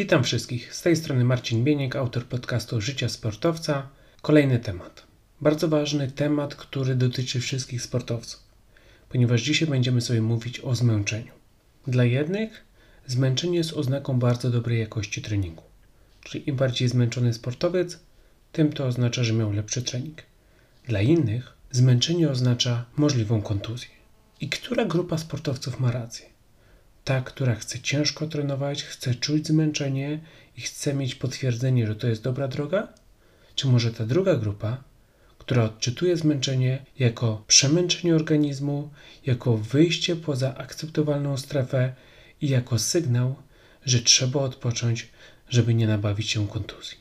Witam 0.00 0.24
wszystkich. 0.24 0.74
Z 0.74 0.82
tej 0.82 0.96
strony 0.96 1.24
Marcin 1.24 1.64
Bieniek, 1.64 1.96
autor 1.96 2.24
podcastu 2.24 2.80
Życia 2.80 3.08
Sportowca. 3.08 3.88
Kolejny 4.22 4.58
temat. 4.58 5.06
Bardzo 5.40 5.68
ważny 5.68 6.10
temat, 6.10 6.54
który 6.54 6.94
dotyczy 6.94 7.40
wszystkich 7.40 7.82
sportowców, 7.82 8.42
ponieważ 9.08 9.42
dzisiaj 9.42 9.68
będziemy 9.68 10.00
sobie 10.00 10.22
mówić 10.22 10.60
o 10.60 10.74
zmęczeniu. 10.74 11.32
Dla 11.86 12.04
jednych 12.04 12.64
zmęczenie 13.06 13.58
jest 13.58 13.72
oznaką 13.72 14.18
bardzo 14.18 14.50
dobrej 14.50 14.80
jakości 14.80 15.22
treningu. 15.22 15.62
Czyli 16.24 16.48
im 16.48 16.56
bardziej 16.56 16.88
zmęczony 16.88 17.34
sportowiec, 17.34 17.98
tym 18.52 18.72
to 18.72 18.86
oznacza, 18.86 19.24
że 19.24 19.32
miał 19.32 19.52
lepszy 19.52 19.82
trening. 19.82 20.22
Dla 20.88 21.00
innych 21.00 21.52
zmęczenie 21.70 22.30
oznacza 22.30 22.84
możliwą 22.96 23.42
kontuzję. 23.42 23.88
I 24.40 24.48
która 24.48 24.84
grupa 24.84 25.18
sportowców 25.18 25.80
ma 25.80 25.92
rację? 25.92 26.29
Ta, 27.10 27.20
która 27.20 27.54
chce 27.54 27.80
ciężko 27.80 28.26
trenować, 28.26 28.82
chce 28.82 29.14
czuć 29.14 29.46
zmęczenie 29.46 30.20
i 30.56 30.60
chce 30.60 30.94
mieć 30.94 31.14
potwierdzenie, 31.14 31.86
że 31.86 31.96
to 31.96 32.08
jest 32.08 32.22
dobra 32.22 32.48
droga? 32.48 32.88
Czy 33.54 33.66
może 33.66 33.92
ta 33.92 34.06
druga 34.06 34.34
grupa, 34.34 34.82
która 35.38 35.64
odczytuje 35.64 36.16
zmęczenie 36.16 36.84
jako 36.98 37.44
przemęczenie 37.46 38.14
organizmu, 38.14 38.90
jako 39.26 39.56
wyjście 39.56 40.16
poza 40.16 40.54
akceptowalną 40.56 41.36
strefę 41.36 41.92
i 42.40 42.48
jako 42.48 42.78
sygnał, 42.78 43.34
że 43.86 43.98
trzeba 43.98 44.40
odpocząć, 44.40 45.08
żeby 45.48 45.74
nie 45.74 45.86
nabawić 45.86 46.30
się 46.30 46.48
kontuzji? 46.48 46.98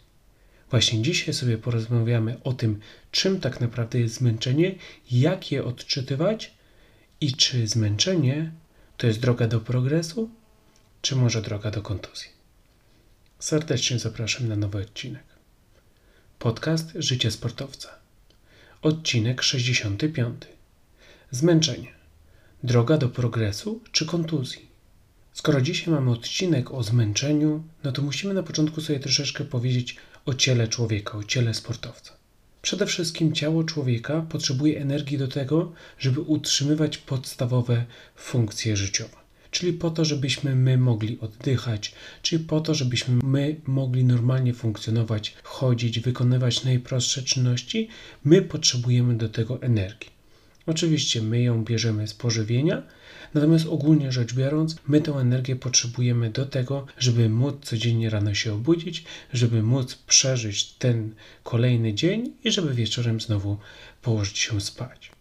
Właśnie 0.70 1.02
dzisiaj 1.02 1.34
sobie 1.34 1.58
porozmawiamy 1.58 2.44
o 2.44 2.54
tym, 2.54 2.80
czym 3.12 3.40
tak 3.40 3.62
naprawdę 3.62 4.00
jest 4.00 4.16
zmęczenie, 4.16 4.76
jak 5.12 5.52
je 5.52 5.64
odczytywać 5.64 6.54
i 7.22 7.34
czy 7.34 7.68
zmęczenie 7.68 8.52
to 9.00 9.08
jest 9.08 9.20
droga 9.20 9.48
do 9.48 9.60
progresu, 9.60 10.30
czy 11.02 11.16
może 11.16 11.42
droga 11.42 11.72
do 11.72 11.82
kontuzji? 11.82 12.30
Serdecznie 13.40 14.00
zapraszam 14.00 14.48
na 14.48 14.56
nowy 14.56 14.82
odcinek. 14.82 15.24
Podcast 16.40 16.92
Życie 16.96 17.32
Sportowca. 17.32 17.90
Odcinek 18.82 19.42
65. 19.42 20.46
Zmęczenie. 21.32 21.94
Droga 22.64 22.98
do 22.98 23.10
progresu 23.10 23.82
czy 23.92 24.06
kontuzji? 24.06 24.70
Skoro 25.34 25.62
dzisiaj 25.62 25.94
mamy 25.94 26.12
odcinek 26.12 26.72
o 26.72 26.84
zmęczeniu, 26.84 27.64
no 27.84 27.92
to 27.92 28.02
musimy 28.02 28.34
na 28.34 28.44
początku 28.44 28.82
sobie 28.82 29.00
troszeczkę 29.00 29.46
powiedzieć 29.46 29.98
o 30.26 30.34
ciele 30.34 30.68
człowieka, 30.68 31.18
o 31.18 31.24
ciele 31.24 31.54
sportowca. 31.54 32.19
Przede 32.62 32.86
wszystkim 32.86 33.34
ciało 33.34 33.64
człowieka 33.64 34.22
potrzebuje 34.30 34.82
energii 34.82 35.18
do 35.18 35.28
tego, 35.28 35.72
żeby 36.00 36.22
utrzymywać 36.22 36.98
podstawowe 36.98 37.86
funkcje 38.16 38.78
życiowe. 38.78 39.18
Czyli 39.52 39.74
po 39.74 39.90
to, 39.90 40.06
żebyśmy 40.06 40.56
my 40.56 40.78
mogli 40.78 41.20
oddychać, 41.20 41.94
czyli 42.22 42.44
po 42.44 42.62
to, 42.62 42.76
żebyśmy 42.76 43.16
my 43.24 43.56
mogli 43.68 44.04
normalnie 44.04 44.54
funkcjonować, 44.54 45.36
chodzić, 45.44 46.00
wykonywać 46.00 46.64
najprostsze 46.64 47.24
czynności, 47.24 47.88
my 48.24 48.42
potrzebujemy 48.42 49.18
do 49.18 49.30
tego 49.30 49.62
energii. 49.62 50.10
Oczywiście 50.66 51.22
my 51.22 51.42
ją 51.42 51.64
bierzemy 51.64 52.08
z 52.08 52.14
pożywienia, 52.14 52.84
Natomiast 53.34 53.66
ogólnie 53.68 54.12
rzecz 54.12 54.34
biorąc, 54.34 54.76
my 54.88 55.02
tę 55.02 55.12
energię 55.12 55.56
potrzebujemy 55.56 56.30
do 56.30 56.46
tego, 56.46 56.86
żeby 56.98 57.30
móc 57.30 57.56
codziennie 57.62 58.10
rano 58.10 58.34
się 58.34 58.54
obudzić, 58.54 59.04
żeby 59.34 59.64
móc 59.64 59.96
przeżyć 59.96 60.66
ten 60.66 61.16
kolejny 61.44 61.94
dzień 61.94 62.34
i 62.44 62.52
żeby 62.52 62.74
wieczorem 62.74 63.22
znowu 63.22 63.58
położyć 64.02 64.38
się 64.38 64.62
spać. 64.62 65.12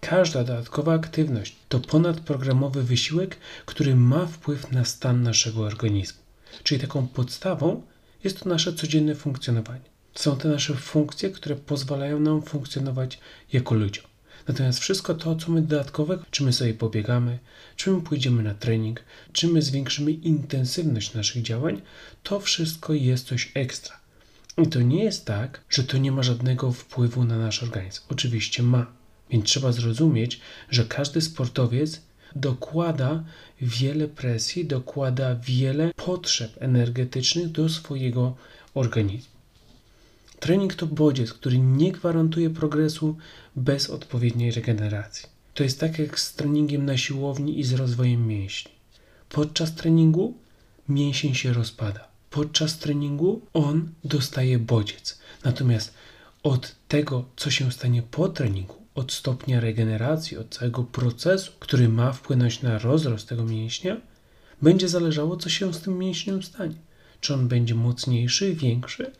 Każda 0.00 0.44
dodatkowa 0.44 0.94
aktywność 0.94 1.56
to 1.68 1.80
ponadprogramowy 1.80 2.82
wysiłek, 2.82 3.36
który 3.66 3.94
ma 3.96 4.26
wpływ 4.26 4.72
na 4.72 4.84
stan 4.84 5.22
naszego 5.22 5.60
organizmu. 5.62 6.18
Czyli 6.62 6.80
taką 6.80 7.06
podstawą 7.06 7.82
jest 8.24 8.40
to 8.40 8.48
nasze 8.48 8.72
codzienne 8.72 9.14
funkcjonowanie. 9.14 9.92
Są 10.14 10.36
to 10.36 10.48
nasze 10.48 10.74
funkcje, 10.74 11.30
które 11.30 11.56
pozwalają 11.56 12.20
nam 12.20 12.42
funkcjonować 12.42 13.18
jako 13.52 13.74
ludziom. 13.74 14.11
Natomiast 14.48 14.78
wszystko 14.78 15.14
to, 15.14 15.36
co 15.36 15.52
my 15.52 15.62
dodatkowe, 15.62 16.18
czy 16.30 16.44
my 16.44 16.52
sobie 16.52 16.74
pobiegamy, 16.74 17.38
czy 17.76 17.90
my 17.90 18.00
pójdziemy 18.00 18.42
na 18.42 18.54
trening, 18.54 19.00
czy 19.32 19.48
my 19.48 19.62
zwiększymy 19.62 20.12
intensywność 20.12 21.14
naszych 21.14 21.42
działań, 21.42 21.82
to 22.22 22.40
wszystko 22.40 22.92
jest 22.92 23.26
coś 23.26 23.52
ekstra. 23.54 23.96
I 24.58 24.66
to 24.66 24.80
nie 24.80 25.04
jest 25.04 25.24
tak, 25.24 25.60
że 25.70 25.84
to 25.84 25.98
nie 25.98 26.12
ma 26.12 26.22
żadnego 26.22 26.72
wpływu 26.72 27.24
na 27.24 27.38
nasz 27.38 27.62
organizm. 27.62 28.00
Oczywiście 28.08 28.62
ma. 28.62 28.86
Więc 29.30 29.44
trzeba 29.44 29.72
zrozumieć, 29.72 30.40
że 30.70 30.84
każdy 30.84 31.20
sportowiec 31.20 32.00
dokłada 32.36 33.24
wiele 33.60 34.08
presji, 34.08 34.64
dokłada 34.64 35.34
wiele 35.34 35.92
potrzeb 35.96 36.52
energetycznych 36.60 37.48
do 37.48 37.68
swojego 37.68 38.36
organizmu. 38.74 39.31
Trening 40.42 40.74
to 40.74 40.86
bodziec, 40.86 41.32
który 41.32 41.58
nie 41.58 41.92
gwarantuje 41.92 42.50
progresu 42.50 43.16
bez 43.56 43.90
odpowiedniej 43.90 44.50
regeneracji. 44.50 45.28
To 45.54 45.62
jest 45.62 45.80
tak 45.80 45.98
jak 45.98 46.20
z 46.20 46.34
treningiem 46.34 46.86
na 46.86 46.96
siłowni 46.96 47.60
i 47.60 47.64
z 47.64 47.72
rozwojem 47.72 48.26
mięśni. 48.26 48.72
Podczas 49.28 49.74
treningu 49.74 50.34
mięsień 50.88 51.34
się 51.34 51.52
rozpada. 51.52 52.08
Podczas 52.30 52.78
treningu 52.78 53.40
on 53.52 53.88
dostaje 54.04 54.58
bodziec. 54.58 55.18
Natomiast 55.44 55.94
od 56.42 56.76
tego, 56.88 57.24
co 57.36 57.50
się 57.50 57.72
stanie 57.72 58.02
po 58.02 58.28
treningu, 58.28 58.76
od 58.94 59.12
stopnia 59.12 59.60
regeneracji, 59.60 60.36
od 60.36 60.54
całego 60.54 60.84
procesu, 60.84 61.52
który 61.60 61.88
ma 61.88 62.12
wpłynąć 62.12 62.62
na 62.62 62.78
rozrost 62.78 63.28
tego 63.28 63.44
mięśnia, 63.44 63.96
będzie 64.62 64.88
zależało, 64.88 65.36
co 65.36 65.48
się 65.48 65.74
z 65.74 65.80
tym 65.80 65.98
mięśniem 65.98 66.42
stanie. 66.42 66.76
Czy 67.20 67.34
on 67.34 67.48
będzie 67.48 67.74
mocniejszy, 67.74 68.54
większy, 68.54 69.12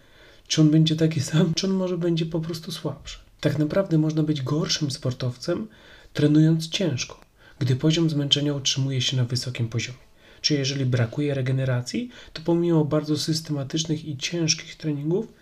czy 0.53 0.61
on 0.61 0.71
będzie 0.71 0.97
taki 0.97 1.21
sam, 1.31 1.55
czy 1.55 1.67
on 1.67 1.73
może 1.73 1.99
będzie 1.99 2.27
po 2.27 2.41
prostu 2.41 2.73
słabszy. 2.73 3.19
Tak 3.41 3.59
naprawdę 3.59 3.99
można 3.99 4.23
być 4.23 4.43
gorszym 4.43 4.91
sportowcem, 4.91 5.69
trenując 6.13 6.69
ciężko, 6.69 7.21
gdy 7.59 7.77
poziom 7.77 8.11
zmęczenia 8.11 8.55
utrzymuje 8.55 9.01
się 9.01 9.17
na 9.17 9.25
wysokim 9.25 9.69
poziomie. 9.69 9.99
Czy 10.41 10.55
jeżeli 10.55 10.87
brakuje 10.87 11.35
regeneracji, 11.35 12.11
to 12.33 12.43
pomimo 12.45 12.85
bardzo 12.85 13.19
systematycznych 13.19 14.05
i 14.05 14.17
ciężkich 14.17 14.77
treningów, 14.77 15.33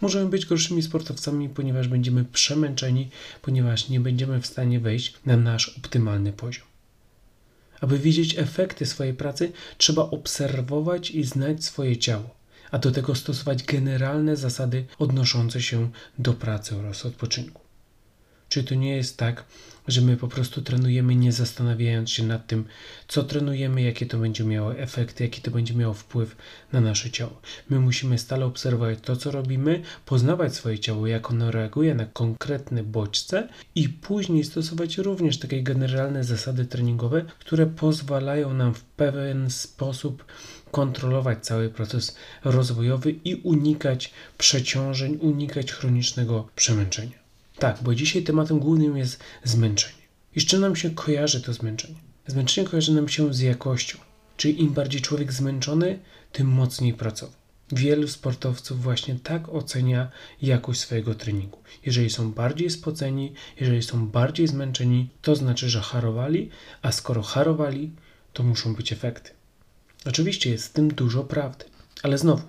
możemy 0.00 0.30
być 0.30 0.46
gorszymi 0.46 0.82
sportowcami, 0.82 1.48
ponieważ 1.48 1.88
będziemy 1.88 2.24
przemęczeni, 2.24 3.08
ponieważ 3.42 3.88
nie 3.88 4.00
będziemy 4.00 4.40
w 4.40 4.46
stanie 4.46 4.80
wejść 4.80 5.14
na 5.26 5.36
nasz 5.36 5.68
optymalny 5.78 6.32
poziom. 6.32 6.66
Aby 7.80 7.98
widzieć 7.98 8.38
efekty 8.38 8.86
swojej 8.86 9.14
pracy, 9.14 9.52
trzeba 9.78 10.02
obserwować 10.02 11.10
i 11.10 11.24
znać 11.24 11.64
swoje 11.64 11.96
ciało 11.96 12.39
a 12.70 12.78
do 12.78 12.90
tego 12.90 13.14
stosować 13.14 13.62
generalne 13.62 14.36
zasady 14.36 14.84
odnoszące 14.98 15.62
się 15.62 15.90
do 16.18 16.32
pracy 16.32 16.76
oraz 16.76 17.06
odpoczynku. 17.06 17.60
Czy 18.48 18.64
to 18.64 18.74
nie 18.74 18.96
jest 18.96 19.16
tak, 19.16 19.44
że 19.88 20.00
my 20.00 20.16
po 20.16 20.28
prostu 20.28 20.62
trenujemy 20.62 21.14
nie 21.14 21.32
zastanawiając 21.32 22.10
się 22.10 22.22
nad 22.22 22.46
tym, 22.46 22.64
co 23.08 23.22
trenujemy, 23.22 23.82
jakie 23.82 24.06
to 24.06 24.18
będzie 24.18 24.44
miało 24.44 24.76
efekty, 24.76 25.24
jaki 25.24 25.40
to 25.40 25.50
będzie 25.50 25.74
miało 25.74 25.94
wpływ 25.94 26.36
na 26.72 26.80
nasze 26.80 27.10
ciało. 27.10 27.40
My 27.70 27.80
musimy 27.80 28.18
stale 28.18 28.46
obserwować 28.46 28.98
to, 29.02 29.16
co 29.16 29.30
robimy, 29.30 29.82
poznawać 30.06 30.54
swoje 30.54 30.78
ciało, 30.78 31.06
jak 31.06 31.30
ono 31.30 31.50
reaguje 31.50 31.94
na 31.94 32.06
konkretne 32.06 32.82
bodźce 32.82 33.48
i 33.74 33.88
później 33.88 34.44
stosować 34.44 34.98
również 34.98 35.38
takie 35.38 35.62
generalne 35.62 36.24
zasady 36.24 36.66
treningowe, 36.66 37.24
które 37.38 37.66
pozwalają 37.66 38.54
nam 38.54 38.74
w 38.74 38.84
pewien 38.84 39.50
sposób 39.50 40.24
kontrolować 40.70 41.38
cały 41.44 41.68
proces 41.68 42.16
rozwojowy 42.44 43.10
i 43.24 43.34
unikać 43.34 44.12
przeciążeń, 44.38 45.18
unikać 45.20 45.72
chronicznego 45.72 46.48
przemęczenia. 46.56 47.18
Tak, 47.58 47.78
bo 47.82 47.94
dzisiaj 47.94 48.22
tematem 48.22 48.58
głównym 48.58 48.96
jest 48.96 49.20
zmęczenie. 49.44 50.00
I 50.36 50.40
z 50.40 50.46
czym 50.46 50.60
nam 50.60 50.76
się 50.76 50.90
kojarzy 50.90 51.40
to 51.40 51.52
zmęczenie? 51.52 51.94
Zmęczenie 52.26 52.68
kojarzy 52.68 52.92
nam 52.94 53.08
się 53.08 53.34
z 53.34 53.40
jakością, 53.40 53.98
czyli 54.36 54.62
im 54.62 54.72
bardziej 54.72 55.00
człowiek 55.00 55.32
zmęczony, 55.32 55.98
tym 56.32 56.48
mocniej 56.48 56.94
pracował. 56.94 57.34
Wielu 57.72 58.08
sportowców 58.08 58.82
właśnie 58.82 59.14
tak 59.14 59.48
ocenia 59.48 60.10
jakość 60.42 60.80
swojego 60.80 61.14
treningu. 61.14 61.58
Jeżeli 61.86 62.10
są 62.10 62.32
bardziej 62.32 62.70
spoceni, 62.70 63.32
jeżeli 63.60 63.82
są 63.82 64.08
bardziej 64.08 64.46
zmęczeni, 64.46 65.08
to 65.22 65.36
znaczy, 65.36 65.70
że 65.70 65.80
harowali, 65.80 66.50
a 66.82 66.92
skoro 66.92 67.22
harowali, 67.22 67.90
to 68.32 68.42
muszą 68.42 68.74
być 68.74 68.92
efekty. 68.92 69.30
Oczywiście 70.04 70.50
jest 70.50 70.66
w 70.66 70.72
tym 70.72 70.94
dużo 70.94 71.24
prawdy, 71.24 71.64
ale 72.02 72.18
znowu, 72.18 72.42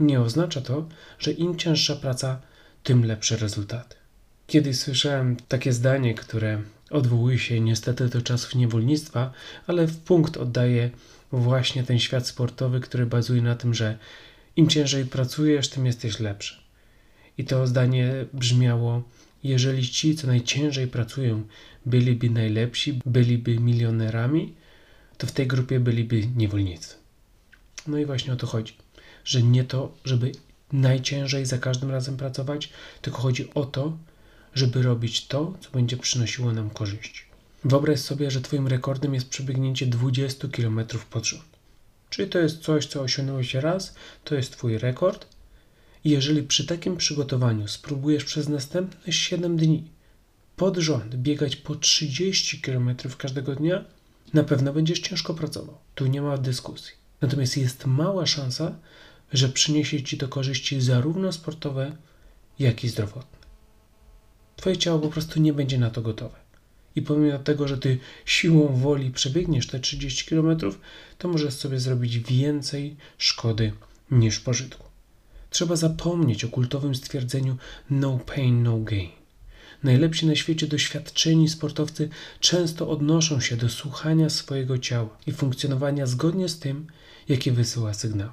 nie 0.00 0.20
oznacza 0.20 0.60
to, 0.60 0.88
że 1.18 1.32
im 1.32 1.56
cięższa 1.56 1.96
praca, 1.96 2.40
tym 2.82 3.04
lepsze 3.04 3.36
rezultaty. 3.36 3.96
Kiedyś 4.46 4.78
słyszałem 4.78 5.36
takie 5.48 5.72
zdanie, 5.72 6.14
które 6.14 6.62
odwołuje 6.90 7.38
się 7.38 7.60
niestety 7.60 8.08
do 8.08 8.22
czasów 8.22 8.54
niewolnictwa, 8.54 9.32
ale 9.66 9.86
w 9.86 9.98
punkt 9.98 10.36
oddaje 10.36 10.90
właśnie 11.32 11.82
ten 11.82 11.98
świat 11.98 12.26
sportowy, 12.26 12.80
który 12.80 13.06
bazuje 13.06 13.42
na 13.42 13.54
tym, 13.54 13.74
że 13.74 13.98
im 14.56 14.68
ciężej 14.68 15.04
pracujesz, 15.04 15.68
tym 15.68 15.86
jesteś 15.86 16.20
lepszy. 16.20 16.56
I 17.38 17.44
to 17.44 17.66
zdanie 17.66 18.12
brzmiało: 18.32 19.02
Jeżeli 19.44 19.88
ci, 19.88 20.14
co 20.14 20.26
najciężej 20.26 20.86
pracują, 20.86 21.42
byliby 21.86 22.30
najlepsi, 22.30 23.00
byliby 23.06 23.60
milionerami, 23.60 24.54
to 25.18 25.26
w 25.26 25.32
tej 25.32 25.46
grupie 25.46 25.80
byliby 25.80 26.26
niewolnicy. 26.36 26.94
No 27.86 27.98
i 27.98 28.06
właśnie 28.06 28.32
o 28.32 28.36
to 28.36 28.46
chodzi, 28.46 28.74
że 29.24 29.42
nie 29.42 29.64
to, 29.64 29.92
żeby 30.04 30.32
najciężej 30.72 31.46
za 31.46 31.58
każdym 31.58 31.90
razem 31.90 32.16
pracować, 32.16 32.70
tylko 33.02 33.18
chodzi 33.18 33.54
o 33.54 33.64
to, 33.64 33.98
żeby 34.54 34.82
robić 34.82 35.26
to, 35.26 35.54
co 35.60 35.70
będzie 35.70 35.96
przynosiło 35.96 36.52
nam 36.52 36.70
korzyści. 36.70 37.22
Wyobraź 37.64 38.00
sobie, 38.00 38.30
że 38.30 38.40
Twoim 38.40 38.66
rekordem 38.66 39.14
jest 39.14 39.28
przebiegnięcie 39.28 39.86
20 39.86 40.48
km 40.48 40.80
pod 41.10 41.26
rząd. 41.26 41.58
Czyli 42.10 42.28
to 42.28 42.38
jest 42.38 42.58
coś, 42.58 42.86
co 42.86 43.00
osiągnąłeś 43.00 43.54
raz, 43.54 43.94
to 44.24 44.34
jest 44.34 44.52
Twój 44.52 44.78
rekord. 44.78 45.26
I 46.04 46.10
jeżeli 46.10 46.42
przy 46.42 46.66
takim 46.66 46.96
przygotowaniu 46.96 47.68
spróbujesz 47.68 48.24
przez 48.24 48.48
następne 48.48 49.12
7 49.12 49.56
dni 49.56 49.84
pod 50.56 50.76
rząd 50.76 51.14
biegać 51.14 51.56
po 51.56 51.74
30 51.74 52.60
km 52.60 52.96
każdego 53.18 53.54
dnia, 53.54 53.84
na 54.34 54.44
pewno 54.44 54.72
będziesz 54.72 55.00
ciężko 55.00 55.34
pracował. 55.34 55.78
Tu 55.94 56.06
nie 56.06 56.22
ma 56.22 56.38
dyskusji. 56.38 56.94
Natomiast 57.20 57.56
jest 57.56 57.86
mała 57.86 58.26
szansa, 58.26 58.74
że 59.32 59.48
przyniesie 59.48 60.02
ci 60.02 60.18
to 60.18 60.28
korzyści 60.28 60.80
zarówno 60.80 61.32
sportowe, 61.32 61.96
jak 62.58 62.84
i 62.84 62.88
zdrowotne. 62.88 63.38
Twoje 64.56 64.76
ciało 64.76 64.98
po 64.98 65.08
prostu 65.08 65.40
nie 65.40 65.52
będzie 65.52 65.78
na 65.78 65.90
to 65.90 66.02
gotowe. 66.02 66.36
I 66.96 67.02
pomimo 67.02 67.38
tego, 67.38 67.68
że 67.68 67.78
ty 67.78 67.98
siłą 68.24 68.66
woli 68.76 69.10
przebiegniesz 69.10 69.66
te 69.66 69.80
30 69.80 70.24
km, 70.24 70.58
to 71.18 71.28
możesz 71.28 71.54
sobie 71.54 71.80
zrobić 71.80 72.18
więcej 72.18 72.96
szkody 73.18 73.72
niż 74.10 74.40
pożytku. 74.40 74.84
Trzeba 75.50 75.76
zapomnieć 75.76 76.44
o 76.44 76.48
kultowym 76.48 76.94
stwierdzeniu 76.94 77.56
no 77.90 78.18
pain, 78.26 78.62
no 78.62 78.78
gain. 78.78 79.17
Najlepsi 79.82 80.26
na 80.26 80.34
świecie 80.36 80.66
doświadczeni 80.66 81.48
sportowcy 81.48 82.08
często 82.40 82.90
odnoszą 82.90 83.40
się 83.40 83.56
do 83.56 83.68
słuchania 83.68 84.30
swojego 84.30 84.78
ciała 84.78 85.18
i 85.26 85.32
funkcjonowania 85.32 86.06
zgodnie 86.06 86.48
z 86.48 86.58
tym, 86.58 86.86
jakie 87.28 87.52
wysyła 87.52 87.94
sygnały. 87.94 88.32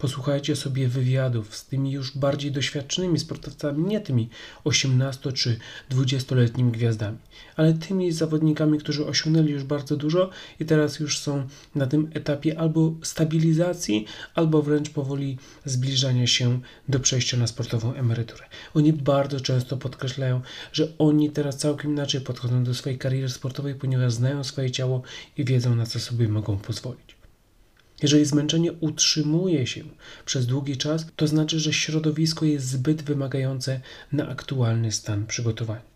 Posłuchajcie 0.00 0.56
sobie 0.56 0.88
wywiadów 0.88 1.56
z 1.56 1.66
tymi 1.66 1.92
już 1.92 2.16
bardziej 2.16 2.52
doświadczonymi 2.52 3.18
sportowcami, 3.18 3.84
nie 3.84 4.00
tymi 4.00 4.28
18 4.64 5.32
czy 5.32 5.58
20-letnimi 5.90 6.72
gwiazdami, 6.72 7.18
ale 7.56 7.74
tymi 7.74 8.12
zawodnikami, 8.12 8.78
którzy 8.78 9.06
osiągnęli 9.06 9.50
już 9.50 9.64
bardzo 9.64 9.96
dużo 9.96 10.30
i 10.60 10.64
teraz 10.64 11.00
już 11.00 11.18
są 11.18 11.46
na 11.74 11.86
tym 11.86 12.10
etapie 12.14 12.58
albo 12.58 12.94
stabilizacji, 13.02 14.06
albo 14.34 14.62
wręcz 14.62 14.90
powoli 14.90 15.38
zbliżania 15.64 16.26
się 16.26 16.60
do 16.88 17.00
przejścia 17.00 17.36
na 17.36 17.46
sportową 17.46 17.94
emeryturę. 17.94 18.44
Oni 18.74 18.92
bardzo 18.92 19.40
często 19.40 19.76
podkreślają, 19.76 20.40
że 20.72 20.88
oni 20.98 21.30
teraz 21.30 21.56
całkiem 21.56 21.90
inaczej 21.90 22.20
podchodzą 22.20 22.64
do 22.64 22.74
swojej 22.74 22.98
kariery 22.98 23.28
sportowej, 23.28 23.74
ponieważ 23.74 24.12
znają 24.12 24.44
swoje 24.44 24.70
ciało 24.70 25.02
i 25.36 25.44
wiedzą, 25.44 25.74
na 25.74 25.86
co 25.86 26.00
sobie 26.00 26.28
mogą 26.28 26.58
pozwolić. 26.58 27.09
Jeżeli 28.02 28.24
zmęczenie 28.24 28.72
utrzymuje 28.72 29.66
się 29.66 29.84
przez 30.24 30.46
długi 30.46 30.76
czas, 30.76 31.06
to 31.16 31.26
znaczy, 31.26 31.60
że 31.60 31.72
środowisko 31.72 32.44
jest 32.44 32.68
zbyt 32.68 33.02
wymagające 33.02 33.80
na 34.12 34.28
aktualny 34.28 34.92
stan 34.92 35.26
przygotowania. 35.26 35.90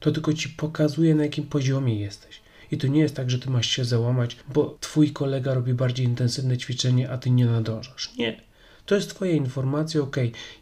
To 0.00 0.12
tylko 0.12 0.34
ci 0.34 0.48
pokazuje, 0.48 1.14
na 1.14 1.22
jakim 1.22 1.44
poziomie 1.46 2.00
jesteś. 2.00 2.40
I 2.70 2.78
to 2.78 2.86
nie 2.86 3.00
jest 3.00 3.16
tak, 3.16 3.30
że 3.30 3.38
ty 3.38 3.50
masz 3.50 3.70
się 3.70 3.84
załamać, 3.84 4.36
bo 4.54 4.78
twój 4.80 5.12
kolega 5.12 5.54
robi 5.54 5.74
bardziej 5.74 6.06
intensywne 6.06 6.58
ćwiczenie, 6.58 7.10
a 7.10 7.18
ty 7.18 7.30
nie 7.30 7.46
nadążasz. 7.46 8.10
Nie. 8.18 8.40
To 8.86 8.94
jest 8.94 9.10
Twoja 9.10 9.32
informacja, 9.32 10.00
ok, 10.00 10.16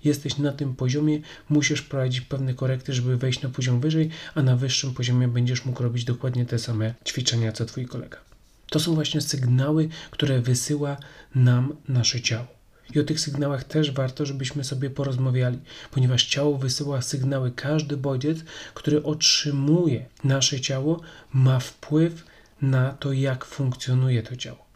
jesteś 0.04 0.38
na 0.38 0.52
tym 0.52 0.74
poziomie, 0.74 1.20
musisz 1.48 1.82
prowadzić 1.82 2.20
pewne 2.20 2.54
korekty, 2.54 2.92
żeby 2.92 3.16
wejść 3.16 3.42
na 3.42 3.48
poziom 3.48 3.80
wyżej, 3.80 4.10
a 4.34 4.42
na 4.42 4.56
wyższym 4.56 4.94
poziomie 4.94 5.28
będziesz 5.28 5.64
mógł 5.64 5.82
robić 5.82 6.04
dokładnie 6.04 6.46
te 6.46 6.58
same 6.58 6.94
ćwiczenia, 7.06 7.52
co 7.52 7.64
Twój 7.64 7.86
kolega. 7.86 8.31
To 8.72 8.80
są 8.80 8.94
właśnie 8.94 9.20
sygnały, 9.20 9.88
które 10.10 10.40
wysyła 10.40 10.96
nam 11.34 11.76
nasze 11.88 12.20
ciało. 12.20 12.46
I 12.94 13.00
o 13.00 13.04
tych 13.04 13.20
sygnałach 13.20 13.64
też 13.64 13.90
warto, 13.90 14.26
żebyśmy 14.26 14.64
sobie 14.64 14.90
porozmawiali, 14.90 15.58
ponieważ 15.90 16.26
ciało 16.26 16.58
wysyła 16.58 17.02
sygnały. 17.02 17.50
Każdy 17.50 17.96
bodziec, 17.96 18.38
który 18.74 19.02
otrzymuje 19.02 20.06
nasze 20.24 20.60
ciało, 20.60 21.00
ma 21.32 21.58
wpływ 21.58 22.24
na 22.62 22.92
to, 22.92 23.12
jak 23.12 23.44
funkcjonuje 23.44 24.22
to 24.22 24.36
ciało 24.36 24.66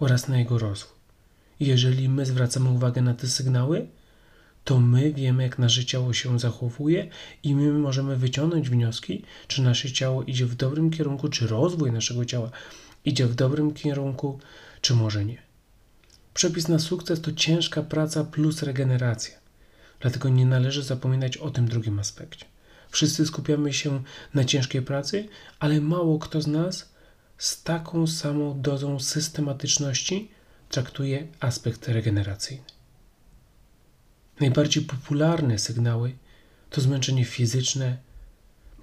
oraz 0.00 0.28
na 0.28 0.38
jego 0.38 0.58
rozwój. 0.58 0.96
Jeżeli 1.60 2.08
my 2.08 2.26
zwracamy 2.26 2.70
uwagę 2.70 3.02
na 3.02 3.14
te 3.14 3.26
sygnały, 3.26 3.86
to 4.64 4.80
my 4.80 5.12
wiemy, 5.12 5.42
jak 5.42 5.58
nasze 5.58 5.84
ciało 5.84 6.12
się 6.12 6.38
zachowuje 6.38 7.08
i 7.42 7.54
my 7.54 7.72
możemy 7.72 8.16
wyciągnąć 8.16 8.70
wnioski, 8.70 9.22
czy 9.48 9.62
nasze 9.62 9.92
ciało 9.92 10.22
idzie 10.22 10.46
w 10.46 10.54
dobrym 10.54 10.90
kierunku, 10.90 11.28
czy 11.28 11.46
rozwój 11.46 11.92
naszego 11.92 12.24
ciała 12.24 12.50
idzie 13.04 13.26
w 13.26 13.34
dobrym 13.34 13.74
kierunku, 13.74 14.38
czy 14.80 14.94
może 14.94 15.24
nie. 15.24 15.42
Przepis 16.34 16.68
na 16.68 16.78
sukces 16.78 17.20
to 17.20 17.32
ciężka 17.32 17.82
praca 17.82 18.24
plus 18.24 18.62
regeneracja. 18.62 19.38
Dlatego 20.00 20.28
nie 20.28 20.46
należy 20.46 20.82
zapominać 20.82 21.36
o 21.36 21.50
tym 21.50 21.68
drugim 21.68 21.98
aspekcie. 21.98 22.46
Wszyscy 22.90 23.26
skupiamy 23.26 23.72
się 23.72 24.02
na 24.34 24.44
ciężkiej 24.44 24.82
pracy, 24.82 25.28
ale 25.58 25.80
mało 25.80 26.18
kto 26.18 26.42
z 26.42 26.46
nas 26.46 26.94
z 27.38 27.62
taką 27.62 28.06
samą 28.06 28.60
dozą 28.60 29.00
systematyczności 29.00 30.30
traktuje 30.68 31.26
aspekt 31.40 31.88
regeneracyjny. 31.88 32.64
Najbardziej 34.40 34.82
popularne 34.82 35.58
sygnały 35.58 36.16
to 36.70 36.80
zmęczenie 36.80 37.24
fizyczne, 37.24 37.98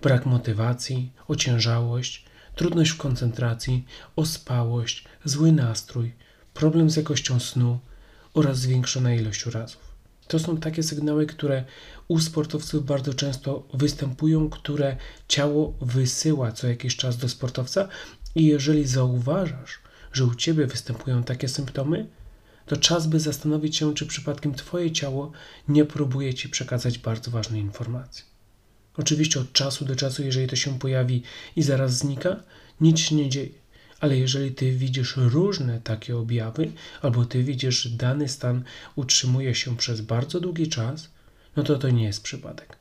brak 0.01 0.25
motywacji, 0.25 1.11
ociężałość, 1.27 2.25
trudność 2.55 2.91
w 2.91 2.97
koncentracji, 2.97 3.85
ospałość, 4.15 5.05
zły 5.25 5.51
nastrój, 5.51 6.13
problem 6.53 6.89
z 6.89 6.95
jakością 6.95 7.39
snu 7.39 7.79
oraz 8.33 8.57
zwiększona 8.57 9.13
ilość 9.13 9.47
urazów. 9.47 9.91
To 10.27 10.39
są 10.39 10.57
takie 10.57 10.83
sygnały, 10.83 11.25
które 11.25 11.63
u 12.07 12.19
sportowców 12.19 12.85
bardzo 12.85 13.13
często 13.13 13.67
występują, 13.73 14.49
które 14.49 14.97
ciało 15.27 15.73
wysyła 15.81 16.51
co 16.51 16.67
jakiś 16.67 16.95
czas 16.95 17.17
do 17.17 17.29
sportowca 17.29 17.87
i 18.35 18.45
jeżeli 18.45 18.87
zauważasz, 18.87 19.79
że 20.13 20.25
u 20.25 20.35
ciebie 20.35 20.67
występują 20.67 21.23
takie 21.23 21.47
symptomy, 21.47 22.07
to 22.65 22.77
czas 22.77 23.07
by 23.07 23.19
zastanowić 23.19 23.77
się, 23.77 23.93
czy 23.93 24.05
przypadkiem 24.05 24.55
twoje 24.55 24.91
ciało 24.91 25.31
nie 25.67 25.85
próbuje 25.85 26.33
ci 26.33 26.49
przekazać 26.49 26.97
bardzo 26.97 27.31
ważnej 27.31 27.61
informacji. 27.61 28.30
Oczywiście 28.97 29.39
od 29.39 29.53
czasu 29.53 29.85
do 29.85 29.95
czasu, 29.95 30.23
jeżeli 30.23 30.47
to 30.47 30.55
się 30.55 30.79
pojawi 30.79 31.23
i 31.55 31.63
zaraz 31.63 31.97
znika, 31.97 32.43
nic 32.81 32.99
się 32.99 33.15
nie 33.15 33.29
dzieje. 33.29 33.61
Ale 33.99 34.17
jeżeli 34.17 34.51
ty 34.51 34.71
widzisz 34.71 35.17
różne 35.17 35.81
takie 35.81 36.17
objawy, 36.17 36.71
albo 37.01 37.25
ty 37.25 37.43
widzisz, 37.43 37.81
że 37.81 37.89
dany 37.89 38.29
stan 38.29 38.63
utrzymuje 38.95 39.55
się 39.55 39.77
przez 39.77 40.01
bardzo 40.01 40.39
długi 40.39 40.67
czas, 40.67 41.09
no 41.55 41.63
to 41.63 41.77
to 41.77 41.89
nie 41.89 42.03
jest 42.03 42.23
przypadek. 42.23 42.77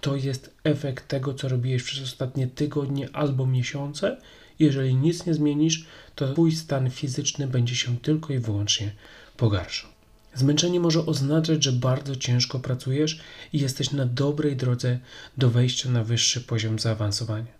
To 0.00 0.16
jest 0.16 0.54
efekt 0.64 1.08
tego, 1.08 1.34
co 1.34 1.48
robiłeś 1.48 1.82
przez 1.82 2.02
ostatnie 2.02 2.46
tygodnie 2.46 3.08
albo 3.12 3.46
miesiące. 3.46 4.16
Jeżeli 4.58 4.94
nic 4.94 5.26
nie 5.26 5.34
zmienisz, 5.34 5.86
to 6.14 6.32
twój 6.32 6.52
stan 6.52 6.90
fizyczny 6.90 7.46
będzie 7.46 7.76
się 7.76 7.98
tylko 7.98 8.32
i 8.32 8.38
wyłącznie 8.38 8.92
pogarszał. 9.36 9.95
Zmęczenie 10.36 10.80
może 10.80 11.06
oznaczać, 11.06 11.64
że 11.64 11.72
bardzo 11.72 12.16
ciężko 12.16 12.58
pracujesz 12.58 13.20
i 13.52 13.58
jesteś 13.58 13.90
na 13.90 14.06
dobrej 14.06 14.56
drodze 14.56 14.98
do 15.36 15.50
wejścia 15.50 15.90
na 15.90 16.04
wyższy 16.04 16.40
poziom 16.40 16.78
zaawansowania. 16.78 17.52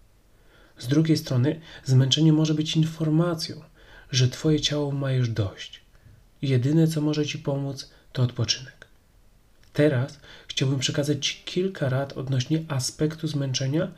Z 0.79 0.87
drugiej 0.87 1.17
strony, 1.17 1.61
zmęczenie 1.85 2.33
może 2.33 2.55
być 2.55 2.77
informacją, 2.77 3.61
że 4.11 4.29
Twoje 4.29 4.61
ciało 4.61 4.93
ma 4.93 5.13
już 5.13 5.29
dość. 5.29 5.81
Jedyne, 6.43 6.89
co 6.89 7.01
może 7.01 7.27
Ci 7.27 7.39
pomóc, 7.39 7.91
to 8.13 8.23
odpoczynek. 8.23 8.87
Teraz 9.73 10.21
chciałbym 10.49 10.79
przekazać 10.79 11.27
Ci 11.27 11.43
kilka 11.45 11.89
rad 11.89 12.13
odnośnie 12.13 12.65
aspektu 12.69 13.29
zmęczenia, 13.29 13.89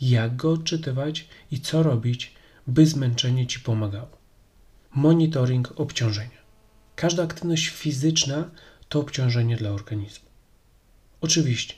jak 0.00 0.36
go 0.36 0.52
odczytywać 0.52 1.28
i 1.50 1.60
co 1.60 1.82
robić, 1.82 2.34
by 2.66 2.86
zmęczenie 2.86 3.46
Ci 3.46 3.60
pomagało. 3.60 4.18
Monitoring 4.94 5.72
obciążenia. 5.76 6.38
Każda 6.98 7.22
aktywność 7.22 7.68
fizyczna 7.68 8.50
to 8.88 9.00
obciążenie 9.00 9.56
dla 9.56 9.70
organizmu. 9.70 10.28
Oczywiście, 11.20 11.74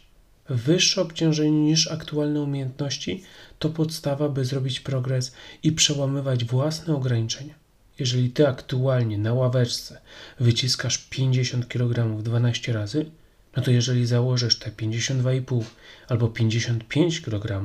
wyższe 0.49 1.03
obciążenie 1.03 1.51
niż 1.51 1.91
aktualne 1.91 2.41
umiejętności 2.41 3.23
to 3.59 3.69
podstawa, 3.69 4.29
by 4.29 4.45
zrobić 4.45 4.81
progres 4.81 5.33
i 5.63 5.73
przełamywać 5.73 6.45
własne 6.45 6.95
ograniczenia. 6.95 7.55
Jeżeli 7.99 8.31
ty 8.31 8.49
aktualnie 8.49 9.19
na 9.19 9.35
ławeczce 9.35 10.01
wyciskasz 10.41 10.99
50 10.99 11.69
kg 11.69 12.23
12 12.23 12.73
razy, 12.73 13.11
no 13.57 13.63
to 13.63 13.71
jeżeli 13.71 14.07
założysz 14.07 14.59
te 14.59 14.71
52,5 14.71 15.65
albo 16.09 16.29
55 16.29 17.21
kg, 17.21 17.63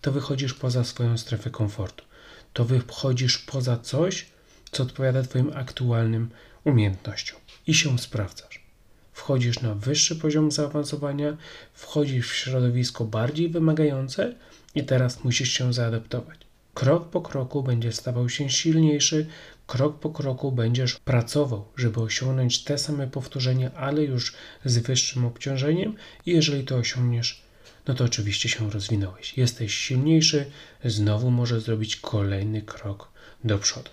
to 0.00 0.12
wychodzisz 0.12 0.54
poza 0.54 0.84
swoją 0.84 1.18
strefę 1.18 1.50
komfortu. 1.50 2.04
To 2.52 2.64
wychodzisz 2.64 3.38
poza 3.38 3.76
coś, 3.76 4.26
co 4.72 4.82
odpowiada 4.82 5.22
Twoim 5.22 5.52
aktualnym 5.54 6.30
umiejętnością 6.64 7.36
i 7.66 7.74
się 7.74 7.98
sprawdzasz. 7.98 8.62
Wchodzisz 9.12 9.60
na 9.60 9.74
wyższy 9.74 10.16
poziom 10.16 10.50
zaawansowania, 10.50 11.36
wchodzisz 11.74 12.30
w 12.30 12.36
środowisko 12.36 13.04
bardziej 13.04 13.48
wymagające 13.48 14.34
i 14.74 14.84
teraz 14.84 15.24
musisz 15.24 15.52
się 15.52 15.72
zaadaptować. 15.72 16.38
Krok 16.74 17.10
po 17.10 17.20
kroku 17.20 17.62
będziesz 17.62 17.94
stawał 17.94 18.28
się 18.28 18.50
silniejszy, 18.50 19.26
krok 19.66 19.98
po 19.98 20.10
kroku 20.10 20.52
będziesz 20.52 20.94
pracował, 20.94 21.64
żeby 21.76 22.00
osiągnąć 22.00 22.64
te 22.64 22.78
same 22.78 23.06
powtórzenia, 23.06 23.74
ale 23.74 24.02
już 24.02 24.34
z 24.64 24.78
wyższym 24.78 25.24
obciążeniem 25.24 25.94
i 26.26 26.30
jeżeli 26.30 26.64
to 26.64 26.76
osiągniesz, 26.76 27.42
no 27.86 27.94
to 27.94 28.04
oczywiście 28.04 28.48
się 28.48 28.70
rozwinąłeś. 28.70 29.38
Jesteś 29.38 29.74
silniejszy, 29.74 30.50
znowu 30.84 31.30
możesz 31.30 31.62
zrobić 31.62 31.96
kolejny 31.96 32.62
krok 32.62 33.08
do 33.44 33.58
przodu. 33.58 33.90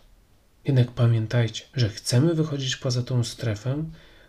Jednak 0.66 0.92
pamiętajcie, 0.92 1.63
że 1.75 1.89
chcemy 1.89 2.34
wychodzić 2.34 2.75
poza 2.75 3.04
tą 3.04 3.24
strefę, 3.24 3.84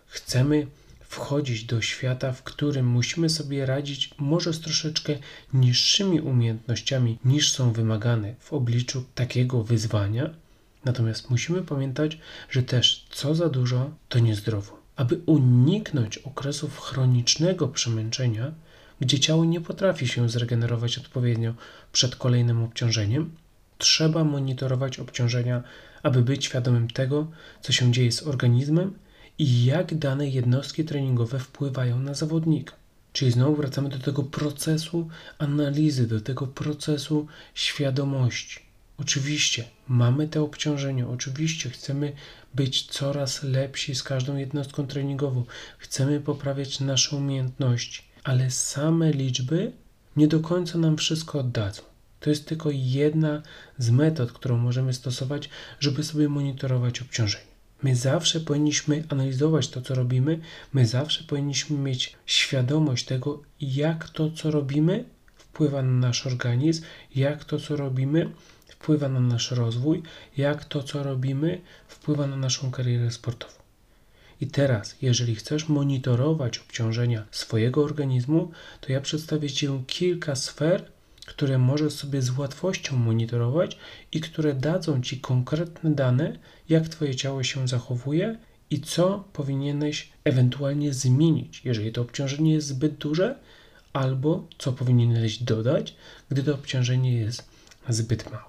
chcemy 0.06 0.66
wchodzić 1.00 1.64
do 1.64 1.80
świata, 1.80 2.32
w 2.32 2.42
którym 2.42 2.86
musimy 2.86 3.30
sobie 3.30 3.66
radzić 3.66 4.10
może 4.18 4.52
z 4.52 4.60
troszeczkę 4.60 5.18
niższymi 5.54 6.20
umiejętnościami 6.20 7.18
niż 7.24 7.52
są 7.52 7.72
wymagane 7.72 8.34
w 8.38 8.52
obliczu 8.52 9.04
takiego 9.14 9.64
wyzwania. 9.64 10.30
Natomiast 10.84 11.30
musimy 11.30 11.62
pamiętać, 11.62 12.18
że 12.50 12.62
też 12.62 13.06
co 13.10 13.34
za 13.34 13.48
dużo 13.48 13.90
to 14.08 14.18
niezdrowo. 14.18 14.80
Aby 14.96 15.20
uniknąć 15.26 16.18
okresów 16.18 16.78
chronicznego 16.78 17.68
przemęczenia, 17.68 18.54
gdzie 19.00 19.20
ciało 19.20 19.44
nie 19.44 19.60
potrafi 19.60 20.08
się 20.08 20.28
zregenerować 20.28 20.98
odpowiednio 20.98 21.54
przed 21.92 22.16
kolejnym 22.16 22.62
obciążeniem, 22.62 23.30
trzeba 23.80 24.24
monitorować 24.24 24.98
obciążenia, 24.98 25.62
aby 26.02 26.22
być 26.22 26.44
świadomym 26.44 26.90
tego, 26.90 27.30
co 27.60 27.72
się 27.72 27.92
dzieje 27.92 28.12
z 28.12 28.22
organizmem 28.22 28.98
i 29.38 29.64
jak 29.64 29.94
dane 29.94 30.28
jednostki 30.28 30.84
treningowe 30.84 31.38
wpływają 31.38 31.98
na 31.98 32.14
zawodnika. 32.14 32.74
Czyli 33.12 33.30
znowu 33.30 33.56
wracamy 33.56 33.88
do 33.88 33.98
tego 33.98 34.22
procesu 34.22 35.08
analizy, 35.38 36.06
do 36.06 36.20
tego 36.20 36.46
procesu 36.46 37.26
świadomości. 37.54 38.60
Oczywiście 38.98 39.64
mamy 39.88 40.28
te 40.28 40.42
obciążenia, 40.42 41.08
oczywiście 41.08 41.70
chcemy 41.70 42.12
być 42.54 42.86
coraz 42.86 43.42
lepsi 43.42 43.94
z 43.94 44.02
każdą 44.02 44.36
jednostką 44.36 44.86
treningową, 44.86 45.44
chcemy 45.78 46.20
poprawiać 46.20 46.80
nasze 46.80 47.16
umiejętności, 47.16 48.02
ale 48.24 48.50
same 48.50 49.12
liczby 49.12 49.72
nie 50.16 50.28
do 50.28 50.40
końca 50.40 50.78
nam 50.78 50.96
wszystko 50.96 51.38
oddadzą. 51.38 51.89
To 52.20 52.30
jest 52.30 52.46
tylko 52.46 52.70
jedna 52.72 53.42
z 53.78 53.90
metod, 53.90 54.32
którą 54.32 54.56
możemy 54.56 54.94
stosować, 54.94 55.50
żeby 55.80 56.04
sobie 56.04 56.28
monitorować 56.28 57.02
obciążenie. 57.02 57.50
My 57.82 57.96
zawsze 57.96 58.40
powinniśmy 58.40 59.04
analizować 59.08 59.68
to, 59.68 59.82
co 59.82 59.94
robimy, 59.94 60.40
my 60.72 60.86
zawsze 60.86 61.24
powinniśmy 61.24 61.78
mieć 61.78 62.16
świadomość 62.26 63.04
tego, 63.04 63.42
jak 63.60 64.10
to, 64.10 64.30
co 64.30 64.50
robimy, 64.50 65.04
wpływa 65.36 65.82
na 65.82 65.92
nasz 65.92 66.26
organizm, 66.26 66.82
jak 67.14 67.44
to, 67.44 67.58
co 67.58 67.76
robimy, 67.76 68.30
wpływa 68.66 69.08
na 69.08 69.20
nasz 69.20 69.50
rozwój, 69.50 70.02
jak 70.36 70.64
to, 70.64 70.82
co 70.82 71.02
robimy, 71.02 71.60
wpływa 71.88 72.26
na 72.26 72.36
naszą 72.36 72.70
karierę 72.70 73.10
sportową. 73.10 73.54
I 74.40 74.46
teraz, 74.46 74.96
jeżeli 75.02 75.34
chcesz 75.34 75.68
monitorować 75.68 76.58
obciążenia 76.58 77.24
swojego 77.30 77.84
organizmu, 77.84 78.50
to 78.80 78.92
ja 78.92 79.00
przedstawię 79.00 79.50
Ci 79.50 79.68
kilka 79.86 80.36
sfer, 80.36 80.84
które 81.30 81.58
możesz 81.58 81.92
sobie 81.92 82.22
z 82.22 82.38
łatwością 82.38 82.96
monitorować 82.96 83.78
i 84.12 84.20
które 84.20 84.54
dadzą 84.54 85.02
Ci 85.02 85.20
konkretne 85.20 85.90
dane, 85.94 86.38
jak 86.68 86.88
Twoje 86.88 87.14
ciało 87.14 87.42
się 87.42 87.68
zachowuje 87.68 88.38
i 88.70 88.80
co 88.80 89.24
powinieneś 89.32 90.10
ewentualnie 90.24 90.94
zmienić, 90.94 91.62
jeżeli 91.64 91.92
to 91.92 92.02
obciążenie 92.02 92.52
jest 92.52 92.66
zbyt 92.66 92.94
duże, 92.94 93.38
albo 93.92 94.48
co 94.58 94.72
powinieneś 94.72 95.38
dodać, 95.38 95.96
gdy 96.28 96.42
to 96.42 96.54
obciążenie 96.54 97.14
jest 97.14 97.48
zbyt 97.88 98.30
małe. 98.30 98.44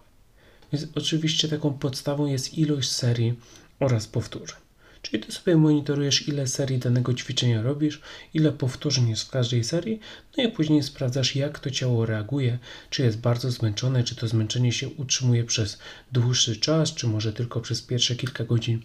Więc 0.74 0.88
oczywiście 0.96 1.48
taką 1.48 1.74
podstawą 1.74 2.26
jest 2.26 2.58
ilość 2.58 2.92
serii 2.92 3.40
oraz 3.80 4.08
powtórzeń. 4.08 4.60
Czyli 5.02 5.24
ty 5.24 5.32
sobie 5.32 5.58
monitorujesz, 5.58 6.28
ile 6.28 6.48
serii 6.48 6.78
danego 6.78 7.14
ćwiczenia 7.14 7.62
robisz, 7.62 8.02
ile 8.34 8.52
powtórzeń 8.52 9.10
jest 9.10 9.24
w 9.24 9.30
każdej 9.30 9.64
serii, 9.64 10.00
no 10.38 10.44
i 10.44 10.52
później 10.52 10.84
sprawdzasz, 10.84 11.36
jak 11.36 11.60
to 11.60 11.72
ciało 11.72 12.06
reaguje, 12.06 12.60
czy 12.90 13.04
jest 13.04 13.20
bardzo 13.20 13.52
zmęczone, 13.52 14.04
czy 14.04 14.16
to 14.16 14.28
zmęczenie 14.28 14.72
się 14.72 14.90
utrzymuje 14.90 15.44
przez 15.44 15.80
dłuższy 16.12 16.58
czas, 16.58 16.94
czy 16.94 17.08
może 17.08 17.34
tylko 17.34 17.62
przez 17.62 17.82
pierwsze 17.82 18.16
kilka 18.16 18.44
godzin 18.44 18.82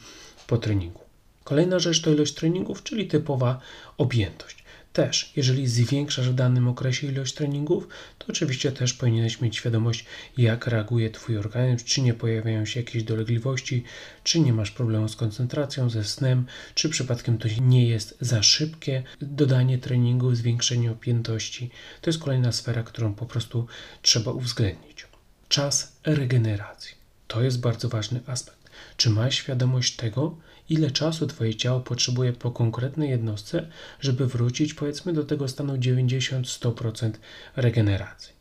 po 0.46 0.58
treningu. 0.58 1.00
Kolejna 1.44 1.78
rzecz 1.78 2.00
to 2.00 2.10
ilość 2.12 2.34
treningów, 2.34 2.82
czyli 2.82 3.06
typowa 3.06 3.60
objętość. 3.98 4.65
Też, 4.96 5.32
jeżeli 5.36 5.66
zwiększasz 5.66 6.30
w 6.30 6.34
danym 6.34 6.68
okresie 6.68 7.06
ilość 7.06 7.34
treningów, 7.34 7.88
to 8.18 8.26
oczywiście 8.28 8.72
też 8.72 8.94
powinieneś 8.94 9.40
mieć 9.40 9.56
świadomość, 9.56 10.04
jak 10.36 10.66
reaguje 10.66 11.10
Twój 11.10 11.38
organizm, 11.38 11.84
czy 11.84 12.00
nie 12.00 12.14
pojawiają 12.14 12.64
się 12.64 12.80
jakieś 12.80 13.02
dolegliwości, 13.02 13.84
czy 14.24 14.40
nie 14.40 14.52
masz 14.52 14.70
problemu 14.70 15.08
z 15.08 15.16
koncentracją, 15.16 15.90
ze 15.90 16.04
snem, 16.04 16.46
czy 16.74 16.88
przypadkiem 16.88 17.38
to 17.38 17.48
nie 17.60 17.88
jest 17.88 18.16
za 18.20 18.42
szybkie 18.42 19.02
dodanie 19.20 19.78
treningu, 19.78 20.34
zwiększenie 20.34 20.90
objętości. 20.90 21.70
To 22.00 22.10
jest 22.10 22.22
kolejna 22.22 22.52
sfera, 22.52 22.82
którą 22.82 23.14
po 23.14 23.26
prostu 23.26 23.66
trzeba 24.02 24.30
uwzględnić. 24.30 25.06
Czas 25.48 25.92
regeneracji. 26.04 26.94
To 27.26 27.42
jest 27.42 27.60
bardzo 27.60 27.88
ważny 27.88 28.20
aspekt. 28.26 28.70
Czy 28.96 29.10
masz 29.10 29.34
świadomość 29.34 29.96
tego, 29.96 30.36
ile 30.68 30.90
czasu 30.90 31.26
Twoje 31.26 31.54
ciało 31.54 31.80
potrzebuje 31.80 32.32
po 32.32 32.50
konkretnej 32.50 33.10
jednostce, 33.10 33.68
żeby 34.00 34.26
wrócić 34.26 34.74
powiedzmy 34.74 35.12
do 35.12 35.24
tego 35.24 35.48
stanu 35.48 35.76
90-100% 35.76 37.10
regeneracji. 37.56 38.36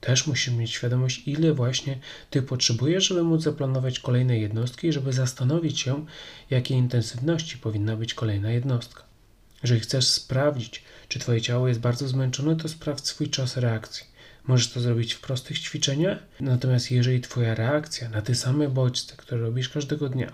Też 0.00 0.26
musisz 0.26 0.54
mieć 0.54 0.70
świadomość, 0.70 1.22
ile 1.28 1.52
właśnie 1.52 1.98
Ty 2.30 2.42
potrzebujesz, 2.42 3.08
żeby 3.08 3.22
móc 3.22 3.42
zaplanować 3.42 4.00
kolejne 4.00 4.38
jednostki 4.38 4.92
żeby 4.92 5.12
zastanowić 5.12 5.80
się, 5.80 6.06
jakiej 6.50 6.76
intensywności 6.76 7.58
powinna 7.58 7.96
być 7.96 8.14
kolejna 8.14 8.50
jednostka. 8.50 9.02
Jeżeli 9.62 9.80
chcesz 9.80 10.08
sprawdzić, 10.08 10.82
czy 11.08 11.18
Twoje 11.18 11.40
ciało 11.40 11.68
jest 11.68 11.80
bardzo 11.80 12.08
zmęczone, 12.08 12.56
to 12.56 12.68
sprawdź 12.68 13.06
swój 13.06 13.30
czas 13.30 13.56
reakcji. 13.56 14.06
Możesz 14.46 14.70
to 14.72 14.80
zrobić 14.80 15.12
w 15.14 15.20
prostych 15.20 15.58
ćwiczeniach, 15.58 16.18
natomiast 16.40 16.90
jeżeli 16.90 17.20
Twoja 17.20 17.54
reakcja 17.54 18.08
na 18.08 18.22
te 18.22 18.34
same 18.34 18.68
bodźce, 18.68 19.16
które 19.16 19.40
robisz 19.40 19.68
każdego 19.68 20.08
dnia, 20.08 20.32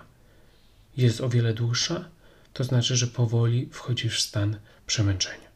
jest 0.97 1.21
o 1.21 1.29
wiele 1.29 1.53
dłuższa, 1.53 2.05
to 2.53 2.63
znaczy, 2.63 2.95
że 2.95 3.07
powoli 3.07 3.69
wchodzisz 3.71 4.17
w 4.17 4.21
stan 4.21 4.57
przemęczenia. 4.87 5.53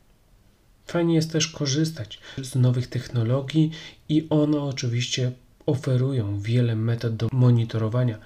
Fajnie 0.85 1.15
jest 1.15 1.31
też 1.31 1.47
korzystać 1.47 2.19
z 2.43 2.55
nowych 2.55 2.87
technologii 2.87 3.71
i 4.09 4.27
one 4.29 4.61
oczywiście 4.61 5.31
oferują 5.65 6.39
wiele 6.39 6.75
metod 6.75 7.15
do 7.15 7.27
monitorowania 7.31 8.17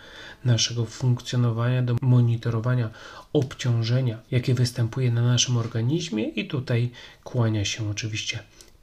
naszego 0.46 0.86
funkcjonowania, 0.86 1.84
do 1.84 1.96
monitorowania 2.02 2.90
obciążenia, 3.34 4.18
jakie 4.32 4.54
występuje 4.54 5.12
na 5.12 5.22
naszym 5.22 5.58
organizmie, 5.58 6.30
i 6.30 6.48
tutaj 6.48 6.92
kłania 7.24 7.66
się 7.66 7.90
oczywiście 7.90 8.40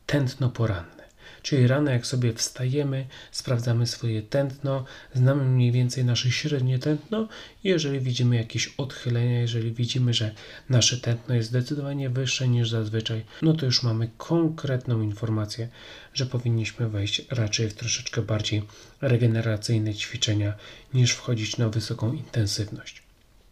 tętno 0.06 0.49
poranne. 0.49 0.98
Czyli 1.42 1.66
rano, 1.66 1.90
jak 1.90 2.07
sobie 2.07 2.33
wstajemy, 2.33 3.07
sprawdzamy 3.30 3.87
swoje 3.87 4.23
tętno, 4.23 4.85
znamy 5.14 5.45
mniej 5.45 5.73
więcej 5.73 6.04
nasze 6.04 6.30
średnie 6.30 6.78
tętno 6.78 7.28
jeżeli 7.64 8.00
widzimy 8.00 8.37
jakieś 8.37 8.66
odchylenia, 8.66 9.40
jeżeli 9.40 9.73
widzimy, 9.73 10.14
że 10.14 10.35
nasze 10.68 10.97
tętno 10.97 11.35
jest 11.35 11.49
zdecydowanie 11.49 12.11
wyższe 12.11 12.49
niż 12.49 12.71
zazwyczaj, 12.71 13.25
no 13.42 13.52
to 13.52 13.66
już 13.66 13.83
mamy 13.83 14.11
konkretną 14.16 15.02
informację, 15.02 15.68
że 16.14 16.26
powinniśmy 16.26 16.88
wejść 16.88 17.23
raczej 17.30 17.68
w 17.68 17.75
troszeczkę 17.75 18.23
bardziej 18.23 18.62
regeneracyjne 19.00 19.95
ćwiczenia 19.95 20.54
niż 20.95 21.12
wchodzić 21.12 21.57
na 21.57 21.68
wysoką 21.68 22.12
intensywność. 22.12 23.02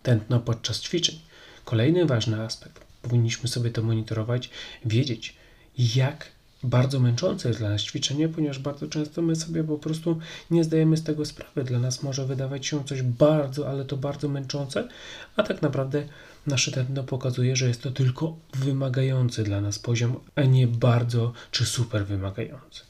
Tętno 0.03 0.41
podczas 0.41 0.81
ćwiczeń. 0.81 1.19
Kolejny 1.65 2.07
ważny 2.07 2.43
aspekt. 2.43 2.85
Powinniśmy 3.03 3.49
sobie 3.49 3.71
to 3.71 3.83
monitorować, 3.83 4.51
wiedzieć, 4.85 5.35
jak 5.79 6.36
bardzo 6.67 7.01
męczące 7.01 7.49
jest 7.49 7.61
dla 7.61 7.69
nas 7.69 7.83
ćwiczenie, 7.83 8.29
ponieważ 8.29 8.59
bardzo 8.59 8.87
często 8.87 9.23
my 9.23 9.37
sobie 9.37 9.65
po 9.65 9.79
prostu 9.79 10.19
nie 10.51 10.65
zdajemy 10.65 10.97
z 10.97 11.03
tego 11.03 11.25
sprawy. 11.25 11.65
Dla 11.65 11.79
nas 11.79 12.03
może 12.03 12.27
wydawać 12.27 12.67
się 12.67 12.85
coś 12.85 13.03
bardzo, 13.03 13.69
ale 13.69 13.85
to 13.85 13.97
bardzo 13.97 14.29
męczące, 14.29 14.89
a 15.37 15.43
tak 15.43 15.63
naprawdę 15.63 16.09
nasze 16.47 16.73
tętno 16.73 17.05
pokazuje, 17.05 17.57
że 17.57 17.69
jest 17.69 17.83
to 17.83 17.91
tylko 17.91 18.37
wymagający 18.55 19.45
dla 19.45 19.61
nas 19.61 19.79
poziom, 19.79 20.21
a 20.35 20.43
nie 20.43 20.67
bardzo 20.67 21.33
czy 21.51 21.67
super 21.67 22.07
wymagający. 22.07 22.81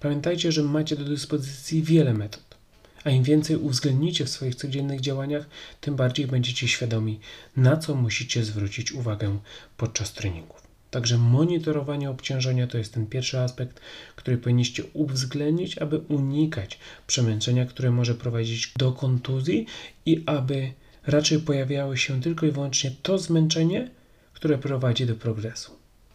Pamiętajcie, 0.00 0.52
że 0.52 0.62
macie 0.62 0.96
do 0.96 1.04
dyspozycji 1.04 1.82
wiele 1.82 2.14
metod, 2.14 2.56
a 3.04 3.10
im 3.10 3.22
więcej 3.22 3.56
uwzględnicie 3.56 4.24
w 4.24 4.28
swoich 4.30 4.54
codziennych 4.54 5.00
działaniach, 5.00 5.46
tym 5.80 5.96
bardziej 5.96 6.26
będziecie 6.26 6.68
świadomi, 6.68 7.20
na 7.56 7.76
co 7.76 7.94
musicie 7.94 8.44
zwrócić 8.44 8.92
uwagę 8.92 9.38
podczas 9.76 10.12
treningów. 10.12 10.69
Także 10.90 11.18
monitorowanie 11.18 12.10
obciążenia 12.10 12.66
to 12.66 12.78
jest 12.78 12.94
ten 12.94 13.06
pierwszy 13.06 13.38
aspekt, 13.38 13.80
który 14.16 14.38
powinniście 14.38 14.84
uwzględnić, 14.92 15.78
aby 15.78 15.98
unikać 15.98 16.78
przemęczenia, 17.06 17.66
które 17.66 17.90
może 17.90 18.14
prowadzić 18.14 18.72
do 18.76 18.92
kontuzji 18.92 19.66
i 20.06 20.22
aby 20.26 20.72
raczej 21.06 21.38
pojawiało 21.38 21.96
się 21.96 22.20
tylko 22.20 22.46
i 22.46 22.50
wyłącznie 22.50 22.90
to 23.02 23.18
zmęczenie, 23.18 23.90
które 24.32 24.58
prowadzi 24.58 25.06
do 25.06 25.14
progresu. 25.14 25.72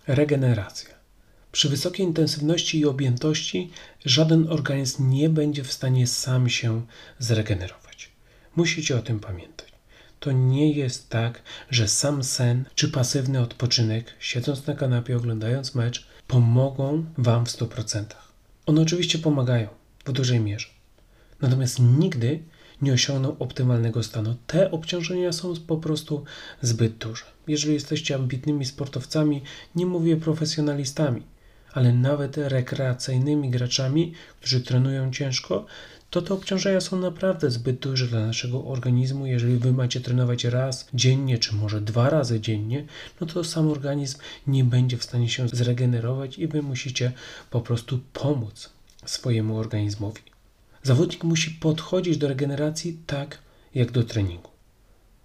Regeneracja. 0.07 0.95
Przy 1.51 1.69
wysokiej 1.69 2.05
intensywności 2.05 2.79
i 2.79 2.85
objętości 2.85 3.71
żaden 4.05 4.49
organizm 4.49 5.09
nie 5.09 5.29
będzie 5.29 5.63
w 5.63 5.73
stanie 5.73 6.07
sam 6.07 6.49
się 6.49 6.85
zregenerować. 7.19 8.11
Musicie 8.55 8.97
o 8.97 9.01
tym 9.01 9.19
pamiętać. 9.19 9.64
To 10.19 10.31
nie 10.31 10.71
jest 10.71 11.09
tak, 11.09 11.41
że 11.69 11.87
sam 11.87 12.23
sen 12.23 12.65
czy 12.75 12.91
pasywny 12.91 13.39
odpoczynek, 13.39 14.13
siedząc 14.19 14.67
na 14.67 14.73
kanapie, 14.73 15.17
oglądając 15.17 15.75
mecz, 15.75 16.07
pomogą 16.27 17.05
Wam 17.17 17.45
w 17.45 17.49
100%. 17.49 18.03
One 18.65 18.81
oczywiście 18.81 19.19
pomagają 19.19 19.67
w 20.05 20.11
dużej 20.11 20.39
mierze. 20.39 20.67
Natomiast 21.41 21.79
nigdy 21.79 22.43
nie 22.81 22.93
osiągną 22.93 23.37
optymalnego 23.37 24.03
stanu. 24.03 24.35
Te 24.47 24.71
obciążenia 24.71 25.31
są 25.31 25.53
po 25.67 25.77
prostu 25.77 26.23
zbyt 26.61 26.97
duże. 26.97 27.25
Jeżeli 27.47 27.73
jesteście 27.73 28.15
ambitnymi 28.15 28.65
sportowcami, 28.65 29.41
nie 29.75 29.85
mówię 29.85 30.17
profesjonalistami, 30.17 31.21
ale 31.73 31.93
nawet 31.93 32.37
rekreacyjnymi 32.37 33.49
graczami, 33.49 34.13
którzy 34.39 34.61
trenują 34.61 35.11
ciężko, 35.11 35.65
to 36.15 36.21
te 36.21 36.33
obciążenia 36.33 36.81
są 36.81 36.99
naprawdę 36.99 37.51
zbyt 37.51 37.79
duże 37.79 38.07
dla 38.07 38.25
naszego 38.25 38.65
organizmu. 38.65 39.25
Jeżeli 39.25 39.57
wy 39.57 39.73
macie 39.73 40.01
trenować 40.01 40.43
raz 40.43 40.87
dziennie, 40.93 41.37
czy 41.37 41.55
może 41.55 41.81
dwa 41.81 42.09
razy 42.09 42.39
dziennie, 42.39 42.85
no 43.21 43.27
to 43.27 43.43
sam 43.43 43.71
organizm 43.71 44.19
nie 44.47 44.63
będzie 44.63 44.97
w 44.97 45.03
stanie 45.03 45.29
się 45.29 45.47
zregenerować 45.47 46.37
i 46.37 46.47
wy 46.47 46.61
musicie 46.61 47.11
po 47.49 47.61
prostu 47.61 47.99
pomóc 48.13 48.69
swojemu 49.05 49.57
organizmowi. 49.57 50.21
Zawodnik 50.83 51.23
musi 51.23 51.51
podchodzić 51.51 52.17
do 52.17 52.27
regeneracji 52.27 52.99
tak, 53.05 53.37
jak 53.73 53.91
do 53.91 54.03
treningu. 54.03 54.49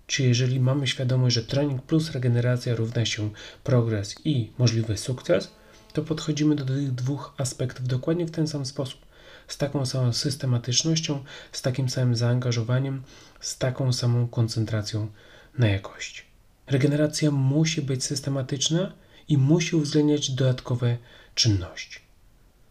Czy 0.07 0.23
jeżeli 0.23 0.61
mamy 0.61 0.87
świadomość, 0.87 1.35
że 1.35 1.43
trening 1.43 1.83
plus 1.83 2.11
regeneracja 2.11 2.75
równa 2.75 3.07
się 3.07 3.31
progres 3.65 4.15
i 4.25 4.51
możliwy 4.59 4.97
sukces, 4.97 5.51
to 5.93 6.03
podchodzimy 6.03 6.57
do 6.57 6.65
tych 6.65 6.95
dwóch 6.95 7.35
aspektów 7.39 7.89
dokładnie 7.89 8.27
w 8.27 8.31
ten 8.31 8.49
sam 8.49 8.67
sposób. 8.67 9.10
Z 9.51 9.57
taką 9.57 9.87
samą 9.87 10.13
systematycznością, 10.13 11.25
z 11.53 11.63
takim 11.63 11.89
samym 11.89 12.17
zaangażowaniem, 12.17 13.03
z 13.41 13.59
taką 13.59 13.93
samą 13.93 14.29
koncentracją 14.29 15.09
na 15.59 15.69
jakości. 15.69 16.23
Regeneracja 16.67 17.31
musi 17.31 17.83
być 17.83 18.05
systematyczna 18.05 18.93
i 19.29 19.39
musi 19.39 19.77
uwzględniać 19.77 20.31
dodatkowe 20.31 20.97
czynności. 21.35 22.01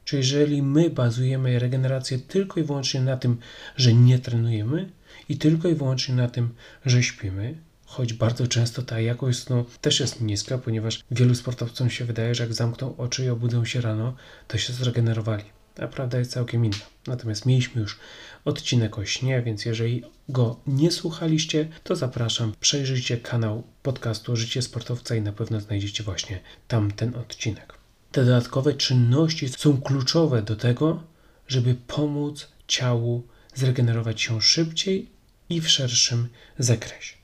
Czy 0.05 0.17
jeżeli 0.17 0.61
my 0.61 0.89
bazujemy 0.89 1.59
regenerację 1.59 2.19
tylko 2.19 2.59
i 2.59 2.63
wyłącznie 2.63 3.01
na 3.01 3.17
tym, 3.17 3.37
że 3.77 3.93
nie 3.93 4.19
trenujemy 4.19 4.89
i 5.29 5.37
tylko 5.37 5.67
i 5.67 5.75
wyłącznie 5.75 6.15
na 6.15 6.27
tym, 6.27 6.49
że 6.85 7.03
śpimy, 7.03 7.57
choć 7.85 8.13
bardzo 8.13 8.47
często 8.47 8.81
ta 8.81 8.99
jakość 8.99 9.39
snu 9.39 9.65
też 9.81 9.99
jest 9.99 10.21
niska, 10.21 10.57
ponieważ 10.57 11.03
wielu 11.11 11.35
sportowcom 11.35 11.89
się 11.89 12.05
wydaje, 12.05 12.35
że 12.35 12.43
jak 12.43 12.53
zamkną 12.53 12.97
oczy 12.97 13.25
i 13.25 13.29
obudzą 13.29 13.65
się 13.65 13.81
rano, 13.81 14.15
to 14.47 14.57
się 14.57 14.73
zregenerowali. 14.73 15.58
A 15.81 15.87
prawda 15.87 16.19
jest 16.19 16.31
całkiem 16.31 16.65
inna. 16.65 16.77
Natomiast 17.07 17.45
mieliśmy 17.45 17.81
już 17.81 17.99
odcinek 18.45 18.97
o 18.97 19.05
śnie, 19.05 19.41
więc 19.41 19.65
jeżeli 19.65 20.03
go 20.29 20.59
nie 20.67 20.91
słuchaliście, 20.91 21.69
to 21.83 21.95
zapraszam, 21.95 22.53
przejrzyjcie 22.59 23.17
kanał 23.17 23.63
podcastu 23.83 24.35
Życie 24.35 24.61
Sportowca 24.61 25.15
i 25.15 25.21
na 25.21 25.33
pewno 25.33 25.59
znajdziecie 25.59 26.03
właśnie 26.03 26.39
tam 26.67 26.91
ten 26.91 27.15
odcinek. 27.15 27.73
Te 28.11 28.25
dodatkowe 28.25 28.73
czynności 28.73 29.49
są 29.49 29.81
kluczowe 29.81 30.41
do 30.41 30.55
tego, 30.55 31.03
żeby 31.47 31.75
pomóc 31.87 32.47
ciału 32.67 33.23
zregenerować 33.55 34.21
się 34.21 34.41
szybciej 34.41 35.09
i 35.49 35.61
w 35.61 35.69
szerszym 35.69 36.27
zakresie. 36.59 37.15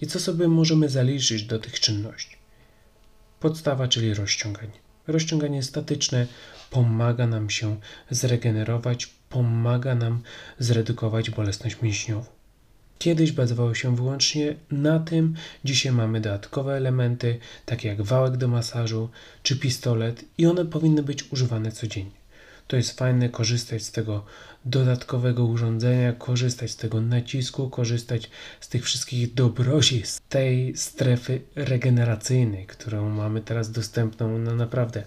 I 0.00 0.06
co 0.06 0.20
sobie 0.20 0.48
możemy 0.48 0.88
zaliczyć 0.88 1.42
do 1.42 1.58
tych 1.58 1.80
czynności? 1.80 2.36
Podstawa, 3.40 3.88
czyli 3.88 4.14
rozciąganie. 4.14 4.83
Rozciąganie 5.06 5.62
statyczne 5.62 6.26
pomaga 6.70 7.26
nam 7.26 7.50
się 7.50 7.76
zregenerować, 8.10 9.06
pomaga 9.28 9.94
nam 9.94 10.22
zredukować 10.58 11.30
bolesność 11.30 11.82
mięśniową. 11.82 12.24
Kiedyś 12.98 13.32
bazowało 13.32 13.74
się 13.74 13.96
wyłącznie 13.96 14.54
na 14.70 14.98
tym, 14.98 15.34
dzisiaj 15.64 15.92
mamy 15.92 16.20
dodatkowe 16.20 16.76
elementy, 16.76 17.38
takie 17.66 17.88
jak 17.88 18.02
wałek 18.02 18.36
do 18.36 18.48
masażu 18.48 19.08
czy 19.42 19.56
pistolet, 19.56 20.24
i 20.38 20.46
one 20.46 20.64
powinny 20.64 21.02
być 21.02 21.32
używane 21.32 21.72
codziennie. 21.72 22.23
To 22.66 22.76
jest 22.76 22.98
fajne 22.98 23.28
korzystać 23.28 23.82
z 23.82 23.92
tego 23.92 24.24
dodatkowego 24.64 25.44
urządzenia, 25.44 26.12
korzystać 26.12 26.70
z 26.70 26.76
tego 26.76 27.00
nacisku, 27.00 27.70
korzystać 27.70 28.30
z 28.60 28.68
tych 28.68 28.84
wszystkich 28.84 29.34
dobroci, 29.34 30.02
z 30.04 30.20
tej 30.20 30.76
strefy 30.76 31.40
regeneracyjnej, 31.54 32.66
którą 32.66 33.10
mamy 33.10 33.40
teraz 33.40 33.70
dostępną 33.70 34.38
no 34.38 34.54
naprawdę 34.54 35.04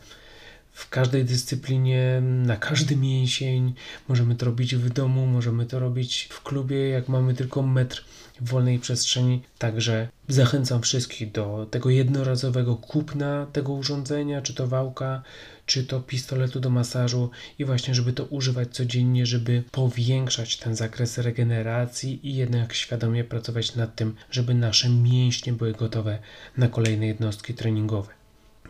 w 0.78 0.89
każdej 0.89 1.26
dyscyplinie, 1.26 2.22
na 2.22 2.58
każdy 2.58 2.96
mięsień. 2.96 3.74
Możemy 4.08 4.36
to 4.36 4.46
robić 4.46 4.76
w 4.76 4.89
domu, 4.89 5.26
możemy 5.26 5.65
to 5.65 5.80
robić 5.80 6.30
w 6.32 6.43
klubie, 6.43 6.89
jak 6.89 7.10
mamy 7.10 7.34
tylko 7.34 7.62
metr 7.62 8.06
wolnej 8.41 8.80
przestrzeni. 8.80 9.41
Także 9.58 10.08
zachęcam 10.28 10.82
wszystkich 10.82 11.32
do 11.32 11.67
tego 11.71 11.89
jednorazowego 11.89 12.76
kupna 12.76 13.47
tego 13.54 13.73
urządzenia, 13.73 14.41
czy 14.41 14.54
to 14.54 14.67
wałka, 14.67 15.23
czy 15.65 15.84
to 15.84 16.00
pistoletu 16.00 16.60
do 16.60 16.69
masażu 16.69 17.30
i 17.60 17.65
właśnie, 17.65 17.95
żeby 17.95 18.13
to 18.13 18.26
używać 18.26 18.69
codziennie, 18.69 19.26
żeby 19.26 19.63
powiększać 19.71 20.58
ten 20.58 20.76
zakres 20.76 21.17
regeneracji 21.17 22.28
i 22.28 22.36
jednak 22.36 22.73
świadomie 22.73 23.23
pracować 23.23 23.76
nad 23.76 23.95
tym, 23.95 24.15
żeby 24.32 24.54
nasze 24.54 24.89
mięśnie 24.89 25.54
były 25.54 25.73
gotowe 25.73 26.19
na 26.58 26.67
kolejne 26.67 27.08
jednostki 27.08 27.54
treningowe. 27.54 28.17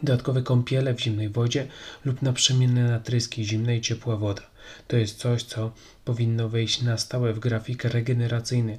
Dodatkowe 0.03 0.41
kąpiele 0.41 0.93
w 0.93 1.01
zimnej 1.01 1.30
wodzie 1.30 1.67
lub 2.06 2.21
naprzemienne 2.21 2.84
natryski 2.84 3.45
zimna 3.45 3.73
i 3.73 3.82
ciepła 3.82 4.15
woda. 4.15 4.41
To 4.88 4.97
jest 4.97 5.17
coś, 5.17 5.43
co 5.43 5.71
powinno 6.06 6.49
wejść 6.49 6.82
na 6.82 6.97
stałe 6.97 7.34
w 7.34 7.39
grafik 7.39 7.84
regeneracyjny 7.84 8.77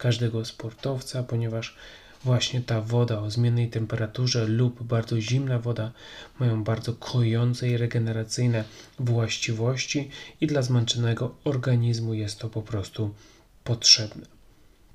każdego 0.00 0.44
sportowca, 0.44 1.22
ponieważ 1.22 1.76
właśnie 2.24 2.60
ta 2.60 2.80
woda 2.80 3.18
o 3.18 3.30
zmiennej 3.30 3.68
temperaturze 3.70 4.46
lub 4.46 4.82
bardzo 4.82 5.20
zimna 5.20 5.58
woda 5.58 5.92
mają 6.38 6.64
bardzo 6.64 6.92
kojące 6.92 7.68
i 7.68 7.76
regeneracyjne 7.76 8.64
właściwości 8.98 10.10
i 10.40 10.46
dla 10.46 10.62
zmęczonego 10.62 11.34
organizmu 11.44 12.14
jest 12.14 12.38
to 12.38 12.48
po 12.48 12.62
prostu 12.62 13.14
potrzebne. 13.64 14.39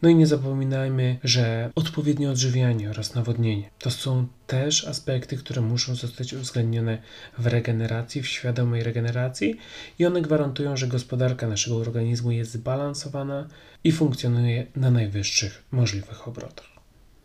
No 0.02 0.10
i 0.10 0.16
nie 0.16 0.28
zapominajmy, 0.28 1.18
że 1.24 1.72
odpowiednie 1.76 2.30
odżywianie 2.30 2.90
oraz 2.90 3.16
nawodnienie 3.16 3.70
to 3.80 3.92
są 3.92 4.28
też 4.48 4.88
aspekty, 4.88 5.38
które 5.38 5.62
muszą 5.62 5.96
zostać 5.96 6.34
uwzględnione 6.34 6.98
w 7.38 7.48
regeneracji, 7.48 8.22
w 8.22 8.28
świadomej 8.28 8.84
regeneracji 8.84 9.58
i 10.00 10.06
one 10.06 10.22
gwarantują, 10.22 10.78
że 10.78 10.88
gospodarka 10.88 11.48
naszego 11.48 11.78
organizmu 11.78 12.32
jest 12.32 12.52
zbalansowana 12.52 13.48
i 13.84 13.92
funkcjonuje 13.92 14.66
na 14.76 14.92
najwyższych 14.92 15.64
możliwych 15.72 16.28
obrotach. 16.28 16.76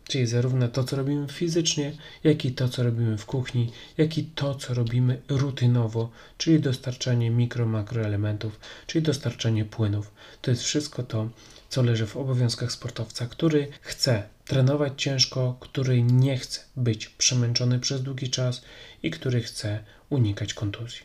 Czyli 0.03 0.27
zarówno 0.27 0.67
to, 0.67 0.83
co 0.83 0.95
robimy 0.95 1.27
fizycznie, 1.27 1.93
jak 2.23 2.45
i 2.45 2.51
to, 2.51 2.69
co 2.69 2.83
robimy 2.83 3.17
w 3.17 3.25
kuchni, 3.25 3.71
jak 3.97 4.17
i 4.17 4.23
to, 4.23 4.55
co 4.55 4.73
robimy 4.73 5.21
rutynowo, 5.29 6.09
czyli 6.37 6.59
dostarczanie 6.59 7.29
mikro, 7.29 7.65
makroelementów, 7.65 8.59
czyli 8.87 9.01
dostarczanie 9.01 9.65
płynów. 9.65 10.11
To 10.41 10.51
jest 10.51 10.63
wszystko 10.63 11.03
to, 11.03 11.29
co 11.71 11.83
leży 11.83 12.07
w 12.07 12.17
obowiązkach 12.17 12.71
sportowca, 12.71 13.27
który 13.27 13.67
chce 13.81 14.23
trenować 14.45 14.93
ciężko, 14.97 15.57
który 15.59 16.03
nie 16.03 16.37
chce 16.37 16.59
być 16.75 17.09
przemęczony 17.09 17.79
przez 17.79 18.03
długi 18.03 18.29
czas 18.29 18.61
i 19.03 19.11
który 19.11 19.41
chce 19.41 19.83
unikać 20.09 20.53
kontuzji. 20.53 21.01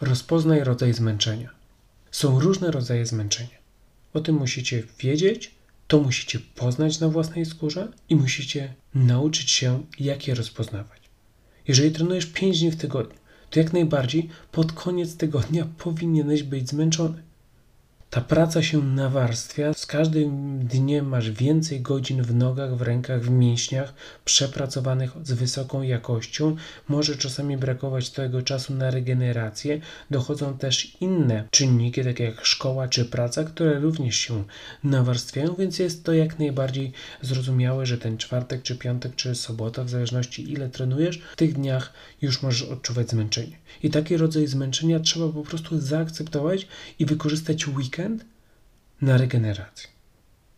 Rozpoznaj 0.00 0.64
rodzaj 0.64 0.92
zmęczenia. 0.92 1.50
Są 2.10 2.40
różne 2.40 2.70
rodzaje 2.70 3.06
zmęczenia. 3.06 3.58
O 4.14 4.20
tym 4.20 4.36
musicie 4.36 4.82
wiedzieć, 4.98 5.54
to 5.88 6.00
musicie 6.00 6.38
poznać 6.54 7.00
na 7.00 7.08
własnej 7.08 7.46
skórze 7.46 7.92
i 8.08 8.16
musicie 8.16 8.74
nauczyć 8.94 9.50
się, 9.50 9.86
jak 9.98 10.28
je 10.28 10.34
rozpoznawać. 10.34 11.00
Jeżeli 11.68 11.92
trenujesz 11.92 12.26
5 12.26 12.60
dni 12.60 12.70
w 12.70 12.76
tygodniu, 12.76 13.18
to 13.50 13.60
jak 13.60 13.72
najbardziej 13.72 14.28
pod 14.52 14.72
koniec 14.72 15.16
tygodnia 15.16 15.66
powinieneś 15.78 16.42
być 16.42 16.68
zmęczony. 16.68 17.22
Ta 18.12 18.20
praca 18.20 18.62
się 18.62 18.82
nawarstwia, 18.82 19.74
z 19.74 19.86
każdym 19.86 20.58
dniem 20.58 21.08
masz 21.08 21.30
więcej 21.30 21.80
godzin 21.80 22.22
w 22.22 22.34
nogach, 22.34 22.76
w 22.76 22.82
rękach, 22.82 23.22
w 23.22 23.30
mięśniach, 23.30 23.94
przepracowanych 24.24 25.10
z 25.22 25.32
wysoką 25.32 25.82
jakością. 25.82 26.56
Może 26.88 27.16
czasami 27.16 27.56
brakować 27.56 28.10
tego 28.10 28.42
czasu 28.42 28.74
na 28.74 28.90
regenerację. 28.90 29.80
Dochodzą 30.10 30.58
też 30.58 30.96
inne 31.00 31.48
czynniki, 31.50 32.04
takie 32.04 32.24
jak 32.24 32.46
szkoła 32.46 32.88
czy 32.88 33.04
praca, 33.04 33.44
które 33.44 33.80
również 33.80 34.16
się 34.16 34.44
nawarstwiają, 34.84 35.54
więc 35.54 35.78
jest 35.78 36.04
to 36.04 36.12
jak 36.12 36.38
najbardziej 36.38 36.92
zrozumiałe, 37.22 37.86
że 37.86 37.98
ten 37.98 38.18
czwartek, 38.18 38.62
czy 38.62 38.76
piątek, 38.76 39.16
czy 39.16 39.34
sobota, 39.34 39.84
w 39.84 39.90
zależności 39.90 40.52
ile 40.52 40.68
trenujesz, 40.68 41.20
w 41.32 41.36
tych 41.36 41.52
dniach 41.52 41.92
już 42.22 42.42
możesz 42.42 42.62
odczuwać 42.62 43.10
zmęczenie. 43.10 43.56
I 43.82 43.90
taki 43.90 44.16
rodzaj 44.16 44.46
zmęczenia 44.46 45.00
trzeba 45.00 45.28
po 45.28 45.42
prostu 45.42 45.80
zaakceptować 45.80 46.66
i 46.98 47.06
wykorzystać 47.06 47.68
weekend 47.68 48.01
na 49.02 49.16
regenerację. 49.16 49.88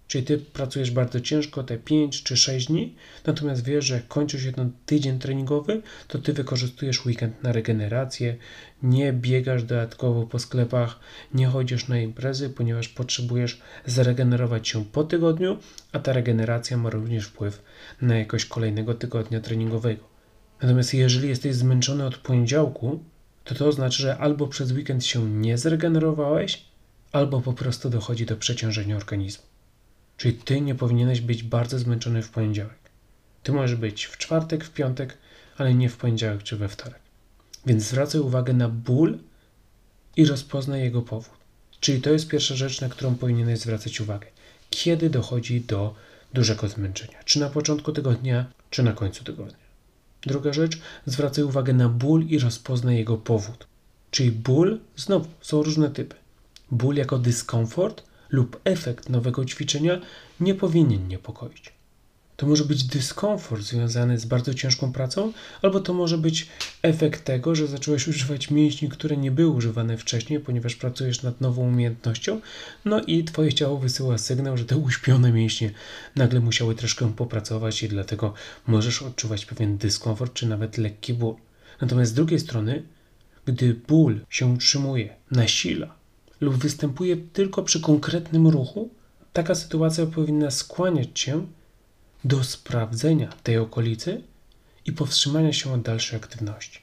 Czyli 0.07 0.25
ty 0.25 0.39
pracujesz 0.39 0.91
bardzo 0.91 1.21
ciężko 1.21 1.63
te 1.63 1.79
5 1.79 2.23
czy 2.23 2.37
6 2.37 2.67
dni, 2.67 2.95
natomiast 3.27 3.65
wiesz, 3.65 3.85
że 3.85 4.01
kończy 4.09 4.41
się 4.41 4.53
ten 4.53 4.73
tydzień 4.87 5.19
treningowy, 5.19 5.83
to 6.09 6.19
ty 6.19 6.33
wykorzystujesz 6.33 7.07
weekend 7.07 7.43
na 7.43 7.53
regenerację, 7.53 8.37
nie 8.83 9.13
biegasz 9.13 9.63
dodatkowo 9.63 10.27
po 10.27 10.39
sklepach, 10.39 11.01
nie 11.35 11.47
chodzisz 11.47 11.89
na 11.89 11.99
imprezy, 11.99 12.51
ponieważ 12.51 12.89
potrzebujesz 12.89 13.61
zregenerować 13.87 14.69
się 14.69 14.85
po 14.85 15.05
tygodniu, 15.05 15.59
a 15.93 15.99
ta 15.99 16.13
regeneracja 16.13 16.77
ma 16.77 16.91
również 16.91 17.27
wpływ 17.27 17.63
na 18.03 18.19
jakość 18.19 18.47
kolejnego 18.47 18.95
tygodnia 18.95 19.41
treningowego. 19.41 20.05
Natomiast 20.63 20.95
jeżeli 20.95 21.29
jesteś 21.29 21.55
zmęczony 21.55 22.07
od 22.07 22.17
poniedziałku, 22.17 23.05
to 23.45 23.55
to 23.55 23.67
oznacza, 23.67 24.03
że 24.03 24.19
albo 24.19 24.47
przez 24.47 24.73
weekend 24.73 25.05
się 25.05 25.31
nie 25.31 25.59
zregenerowałeś, 25.59 26.74
albo 27.15 27.41
po 27.41 27.53
prostu 27.53 27.91
dochodzi 27.91 28.27
do 28.27 28.37
przeciążenia 28.37 28.97
organizmu. 28.97 29.45
Czyli 30.17 30.35
ty 30.35 30.61
nie 30.61 30.75
powinieneś 30.75 31.21
być 31.21 31.43
bardzo 31.43 31.79
zmęczony 31.79 32.23
w 32.23 32.31
poniedziałek. 32.31 32.79
Ty 33.43 33.53
możesz 33.53 33.77
być 33.77 34.05
w 34.05 34.19
czwartek, 34.19 34.65
w 34.65 34.71
piątek, 34.71 35.19
ale 35.59 35.75
nie 35.75 35.89
w 35.89 35.97
poniedziałek 35.97 36.43
czy 36.43 36.57
we 36.57 36.69
wtorek. 36.69 37.01
Więc 37.67 37.83
zwracaj 37.83 38.21
uwagę 38.21 38.53
na 38.53 38.69
ból 38.69 39.19
i 40.17 40.27
rozpoznaj 40.27 40.81
jego 40.81 41.03
powód. 41.03 41.35
Czyli 41.81 42.01
to 42.01 42.11
jest 42.11 42.29
pierwsza 42.29 42.55
rzecz, 42.55 42.81
na 42.81 42.89
którą 42.89 43.15
powinieneś 43.15 43.59
zwracać 43.59 44.01
uwagę. 44.01 44.27
Kiedy 44.71 45.11
dochodzi 45.11 45.61
do 45.61 45.95
dużego 46.33 46.69
zmęczenia? 46.69 47.19
Czy 47.25 47.41
na 47.41 47.51
początku 47.51 47.93
tygodnia, 47.93 48.47
czy 48.71 48.83
na 48.83 48.93
końcu 48.93 49.25
tygodnia? 49.25 49.65
Druga 50.23 50.53
rzecz, 50.53 50.79
zwracaj 51.07 51.45
uwagę 51.45 51.73
na 51.73 51.89
ból 51.89 52.27
i 52.27 52.39
rozpoznaj 52.39 52.97
jego 52.97 53.17
powód. 53.17 53.67
Czyli 54.11 54.33
ból, 54.33 54.81
znowu, 54.97 55.29
są 55.41 55.63
różne 55.63 55.91
typy. 55.91 56.24
Ból 56.71 56.97
jako 56.97 57.19
dyskomfort 57.19 58.03
lub 58.31 58.61
efekt 58.65 59.09
nowego 59.09 59.45
ćwiczenia 59.45 60.01
nie 60.41 60.55
powinien 60.55 61.09
niepokoić. 61.09 61.73
To 62.37 62.47
może 62.47 62.65
być 62.65 62.85
dyskomfort 62.85 63.63
związany 63.63 64.19
z 64.19 64.25
bardzo 64.25 64.55
ciężką 64.55 64.93
pracą, 64.93 65.33
albo 65.63 65.81
to 65.81 65.95
może 65.95 66.19
być 66.19 66.49
efekt 66.83 67.25
tego, 67.25 67.55
że 67.55 67.67
zacząłeś 67.67 68.09
używać 68.09 68.51
mięśni, 68.51 68.89
które 68.89 69.17
nie 69.17 69.31
były 69.31 69.51
używane 69.51 69.97
wcześniej, 69.97 70.41
ponieważ 70.41 70.77
pracujesz 70.77 71.23
nad 71.23 71.41
nową 71.41 71.63
umiejętnością, 71.63 72.41
no 72.85 73.01
i 73.01 73.25
twoje 73.25 73.53
ciało 73.53 73.79
wysyła 73.79 74.19
sygnał, 74.19 74.57
że 74.57 74.65
te 74.65 74.77
uśpione 74.77 75.33
mięśnie 75.33 75.71
nagle 76.17 76.41
musiały 76.41 76.75
troszkę 76.75 77.13
popracować 77.13 77.83
i 77.83 77.89
dlatego 77.89 78.35
możesz 78.67 79.03
odczuwać 79.03 79.47
pewien 79.47 79.79
dyskomfort 79.79 80.35
czy 80.35 80.47
nawet 80.47 80.79
lekki 80.79 81.15
ból. 81.15 81.35
Natomiast 81.81 82.11
z 82.11 82.15
drugiej 82.15 82.41
strony, 82.41 82.83
gdy 83.47 83.75
ból 83.75 84.21
się 84.31 84.47
utrzymuje, 84.47 85.17
nasila 85.31 86.04
lub 86.41 86.57
występuje 86.57 87.17
tylko 87.17 87.63
przy 87.63 87.81
konkretnym 87.81 88.47
ruchu, 88.47 88.91
taka 89.33 89.55
sytuacja 89.55 90.07
powinna 90.07 90.51
skłaniać 90.51 91.09
cię 91.15 91.47
do 92.25 92.45
sprawdzenia 92.45 93.33
tej 93.43 93.59
okolicy 93.59 94.23
i 94.87 94.93
powstrzymania 94.93 95.53
się 95.53 95.73
od 95.73 95.83
dalszej 95.83 96.17
aktywności. 96.17 96.81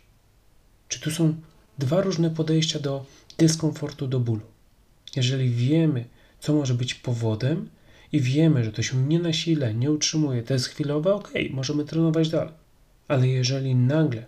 Czy 0.87 0.99
tu 0.99 1.11
są 1.11 1.35
dwa 1.77 2.01
różne 2.01 2.29
podejścia 2.29 2.79
do 2.79 3.05
dyskomfortu, 3.37 4.07
do 4.07 4.19
bólu? 4.19 4.41
Jeżeli 5.15 5.49
wiemy, 5.49 6.05
co 6.39 6.53
może 6.53 6.73
być 6.73 6.93
powodem 6.93 7.69
i 8.11 8.19
wiemy, 8.19 8.63
że 8.63 8.71
to 8.71 8.81
się 8.81 8.97
nie 8.97 9.19
nasila, 9.19 9.71
nie 9.71 9.91
utrzymuje, 9.91 10.43
to 10.43 10.53
jest 10.53 10.65
chwilowe, 10.65 11.13
ok, 11.13 11.31
możemy 11.51 11.85
trenować 11.85 12.29
dalej. 12.29 12.53
Ale 13.07 13.27
jeżeli 13.27 13.75
nagle 13.75 14.25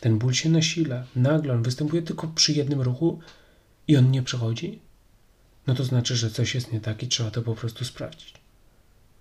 ten 0.00 0.18
ból 0.18 0.32
się 0.32 0.48
nasila, 0.48 1.04
nagle 1.16 1.54
on 1.54 1.62
występuje 1.62 2.02
tylko 2.02 2.28
przy 2.28 2.52
jednym 2.52 2.80
ruchu 2.80 3.18
i 3.90 3.96
on 3.96 4.10
nie 4.10 4.22
przechodzi, 4.22 4.78
no 5.66 5.74
to 5.74 5.84
znaczy, 5.84 6.16
że 6.16 6.30
coś 6.30 6.54
jest 6.54 6.72
nie 6.72 6.80
tak 6.80 7.02
i 7.02 7.08
trzeba 7.08 7.30
to 7.30 7.42
po 7.42 7.54
prostu 7.54 7.84
sprawdzić. 7.84 8.34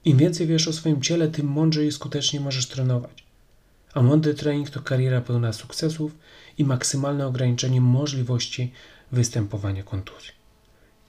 Im 0.05 0.17
więcej 0.17 0.47
wiesz 0.47 0.67
o 0.67 0.73
swoim 0.73 1.01
ciele, 1.01 1.27
tym 1.27 1.47
mądrzej 1.47 1.87
i 1.87 1.91
skutecznie 1.91 2.39
możesz 2.39 2.67
trenować. 2.67 3.23
A 3.93 4.01
mądry 4.01 4.33
trening 4.33 4.69
to 4.69 4.81
kariera 4.81 5.21
pełna 5.21 5.53
sukcesów 5.53 6.15
i 6.57 6.63
maksymalne 6.63 7.27
ograniczenie 7.27 7.81
możliwości 7.81 8.71
występowania 9.11 9.83
kontuzji. 9.83 10.31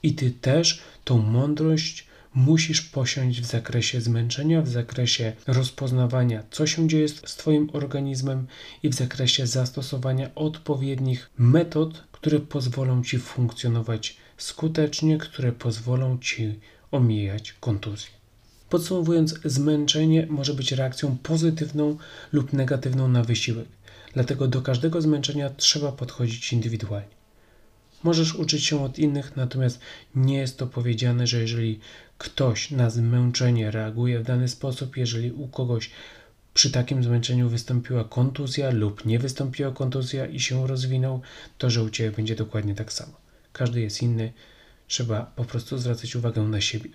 I 0.02 0.14
ty 0.14 0.30
też 0.30 0.82
tą 1.04 1.18
mądrość 1.18 2.06
musisz 2.34 2.80
posiąść 2.80 3.40
w 3.40 3.44
zakresie 3.44 4.00
zmęczenia, 4.00 4.62
w 4.62 4.68
zakresie 4.68 5.32
rozpoznawania, 5.46 6.42
co 6.50 6.66
się 6.66 6.88
dzieje 6.88 7.08
z 7.08 7.36
Twoim 7.36 7.70
organizmem 7.72 8.46
i 8.82 8.88
w 8.88 8.94
zakresie 8.94 9.46
zastosowania 9.46 10.34
odpowiednich 10.34 11.30
metod, 11.38 12.04
które 12.12 12.40
pozwolą 12.40 13.04
Ci 13.04 13.18
funkcjonować 13.18 14.16
skutecznie, 14.36 15.18
które 15.18 15.52
pozwolą 15.52 16.18
Ci 16.18 16.58
omijać 16.90 17.52
kontuzje. 17.52 18.10
Podsumowując, 18.68 19.34
zmęczenie 19.44 20.26
może 20.30 20.54
być 20.54 20.72
reakcją 20.72 21.16
pozytywną 21.22 21.96
lub 22.32 22.52
negatywną 22.52 23.08
na 23.08 23.24
wysiłek, 23.24 23.68
dlatego 24.14 24.48
do 24.48 24.62
każdego 24.62 25.02
zmęczenia 25.02 25.50
trzeba 25.50 25.92
podchodzić 25.92 26.52
indywidualnie. 26.52 27.20
Możesz 28.02 28.34
uczyć 28.34 28.64
się 28.64 28.84
od 28.84 28.98
innych, 28.98 29.36
natomiast 29.36 29.80
nie 30.14 30.38
jest 30.38 30.58
to 30.58 30.66
powiedziane, 30.66 31.26
że 31.26 31.40
jeżeli 31.40 31.80
ktoś 32.20 32.70
na 32.70 32.90
zmęczenie 32.90 33.70
reaguje 33.70 34.20
w 34.20 34.22
dany 34.22 34.48
sposób, 34.48 34.96
jeżeli 34.96 35.32
u 35.32 35.48
kogoś 35.48 35.90
przy 36.54 36.70
takim 36.70 37.04
zmęczeniu 37.04 37.48
wystąpiła 37.48 38.04
kontuzja 38.04 38.70
lub 38.70 39.04
nie 39.04 39.18
wystąpiła 39.18 39.72
kontuzja 39.72 40.26
i 40.26 40.40
się 40.40 40.66
rozwinął, 40.66 41.20
to 41.58 41.70
że 41.70 41.82
u 41.82 41.90
Ciebie 41.90 42.10
będzie 42.10 42.36
dokładnie 42.36 42.74
tak 42.74 42.92
samo. 42.92 43.12
Każdy 43.52 43.80
jest 43.80 44.02
inny, 44.02 44.32
trzeba 44.88 45.32
po 45.36 45.44
prostu 45.44 45.78
zwracać 45.78 46.16
uwagę 46.16 46.42
na 46.42 46.60
siebie. 46.60 46.90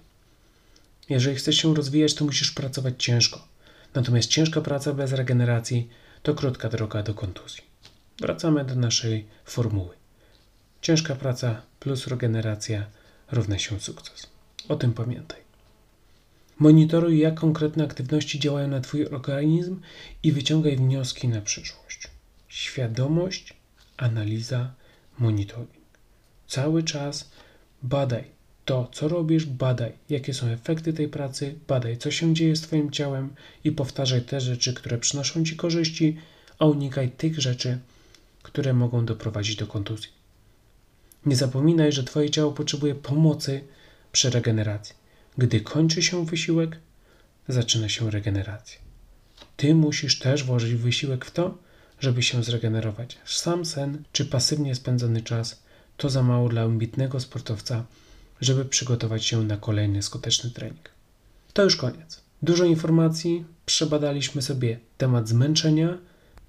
Jeżeli 1.09 1.35
chcesz 1.35 1.57
się 1.57 1.75
rozwijać, 1.75 2.13
to 2.13 2.25
musisz 2.25 2.51
pracować 2.51 2.93
ciężko. 2.97 3.47
Natomiast 3.93 4.29
ciężka 4.29 4.61
praca 4.61 4.93
bez 4.93 5.11
regeneracji 5.11 5.89
to 6.23 6.35
krótka 6.35 6.69
droga 6.69 7.03
do 7.03 7.13
kontuzji. 7.13 7.63
Wracamy 8.19 8.65
do 8.65 8.75
naszej 8.75 9.27
formuły. 9.45 9.95
Ciężka 10.81 11.15
praca 11.15 11.61
plus 11.79 12.07
regeneracja 12.07 12.85
równa 13.31 13.59
się 13.59 13.79
sukces. 13.79 14.34
O 14.69 14.75
tym 14.75 14.93
pamiętaj. 14.93 15.39
Monitoruj, 16.59 17.19
jak 17.19 17.35
konkretne 17.35 17.83
aktywności 17.83 18.39
działają 18.39 18.67
na 18.67 18.81
Twój 18.81 19.07
organizm 19.07 19.81
i 20.23 20.31
wyciągaj 20.31 20.77
wnioski 20.77 21.27
na 21.27 21.41
przyszłość. 21.41 22.07
Świadomość, 22.47 23.53
analiza, 23.97 24.73
monitoring. 25.19 25.69
Cały 26.47 26.83
czas 26.83 27.31
badaj 27.83 28.23
to, 28.65 28.89
co 28.91 29.07
robisz, 29.07 29.45
badaj, 29.45 29.91
jakie 30.09 30.33
są 30.33 30.47
efekty 30.47 30.93
tej 30.93 31.07
pracy, 31.07 31.55
badaj, 31.67 31.97
co 31.97 32.11
się 32.11 32.33
dzieje 32.33 32.55
z 32.55 32.61
Twoim 32.61 32.91
ciałem 32.91 33.35
i 33.63 33.71
powtarzaj 33.71 34.21
te 34.21 34.41
rzeczy, 34.41 34.73
które 34.73 34.97
przynoszą 34.97 35.45
Ci 35.45 35.55
korzyści, 35.55 36.17
a 36.59 36.65
unikaj 36.65 37.11
tych 37.11 37.39
rzeczy, 37.41 37.79
które 38.43 38.73
mogą 38.73 39.05
doprowadzić 39.05 39.55
do 39.55 39.67
kontuzji. 39.67 40.09
Nie 41.25 41.35
zapominaj, 41.35 41.91
że 41.91 42.03
Twoje 42.03 42.29
ciało 42.29 42.51
potrzebuje 42.51 42.95
pomocy 42.95 43.61
przy 44.15 44.29
regeneracji. 44.29 44.95
Gdy 45.37 45.61
kończy 45.61 46.03
się 46.03 46.25
wysiłek, 46.25 46.77
zaczyna 47.47 47.89
się 47.89 48.11
regeneracja. 48.11 48.79
Ty 49.57 49.75
musisz 49.75 50.19
też 50.19 50.43
włożyć 50.43 50.73
wysiłek 50.75 51.25
w 51.25 51.31
to, 51.31 51.57
żeby 51.99 52.23
się 52.23 52.43
zregenerować. 52.43 53.17
Sam 53.25 53.65
sen 53.65 54.03
czy 54.11 54.25
pasywnie 54.25 54.75
spędzony 54.75 55.21
czas 55.21 55.63
to 55.97 56.09
za 56.09 56.23
mało 56.23 56.49
dla 56.49 56.61
ambitnego 56.61 57.19
sportowca, 57.19 57.85
żeby 58.41 58.65
przygotować 58.65 59.25
się 59.25 59.43
na 59.43 59.57
kolejny 59.57 60.03
skuteczny 60.03 60.49
trening. 60.49 60.89
To 61.53 61.63
już 61.63 61.75
koniec. 61.75 62.21
Dużo 62.41 62.65
informacji, 62.65 63.45
przebadaliśmy 63.65 64.41
sobie 64.41 64.79
temat 64.97 65.27
zmęczenia, 65.29 65.97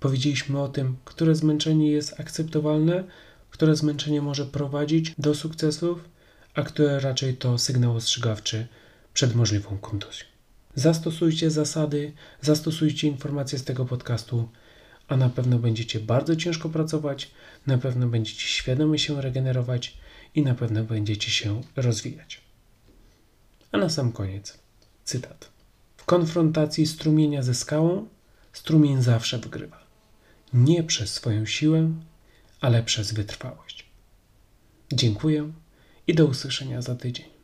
powiedzieliśmy 0.01 0.61
o 0.61 0.69
tym, 0.69 0.97
które 1.05 1.35
zmęczenie 1.35 1.91
jest 1.91 2.21
akceptowalne, 2.21 3.05
które 3.51 3.77
zmęczenie 3.77 4.23
może 4.23 4.47
prowadzić 4.47 5.15
do 5.19 5.35
sukcesów, 5.35 6.16
a 6.57 6.63
które 6.63 7.01
raczej 7.01 7.37
to 7.37 7.59
sygnał 7.59 7.97
ostrzegawczy 7.97 8.67
przed 9.15 9.35
możliwą 9.35 9.79
kontuzją. 9.79 10.27
Zastosujcie 10.75 11.51
zasady, 11.51 12.13
zastosujcie 12.41 13.09
informacje 13.09 13.59
z 13.59 13.65
tego 13.65 13.85
podcastu, 13.85 14.49
a 15.09 15.17
na 15.17 15.29
pewno 15.29 15.59
będziecie 15.59 16.01
bardzo 16.01 16.37
ciężko 16.37 16.69
pracować, 16.69 17.31
na 17.67 17.79
pewno 17.79 18.07
będziecie 18.07 18.47
świadomie 18.47 18.99
się 18.99 19.23
regenerować 19.23 19.97
i 20.35 20.43
na 20.43 20.55
pewno 20.55 20.85
będziecie 20.85 21.31
się 21.31 21.61
rozwijać. 21.77 22.41
A 23.73 23.79
na 23.79 23.89
sam 23.89 24.13
koniec 24.13 24.59
cytat. 25.05 25.49
W 25.97 26.05
konfrontacji 26.05 26.87
strumienia 26.87 27.43
ze 27.43 27.55
skałą 27.55 28.09
strumień 28.53 29.03
zawsze 29.03 29.39
wygrywa. 29.39 29.87
Nie 30.53 30.83
przez 30.83 31.13
swoją 31.13 31.47
siłę, 31.47 31.93
ale 32.61 32.83
przez 32.83 33.13
wytrwałość. 33.13 33.87
Dziękuję 34.93 35.53
i 36.07 36.15
do 36.15 36.27
usłyszenia 36.27 36.83
za 36.83 36.95
tydzień. 36.95 37.36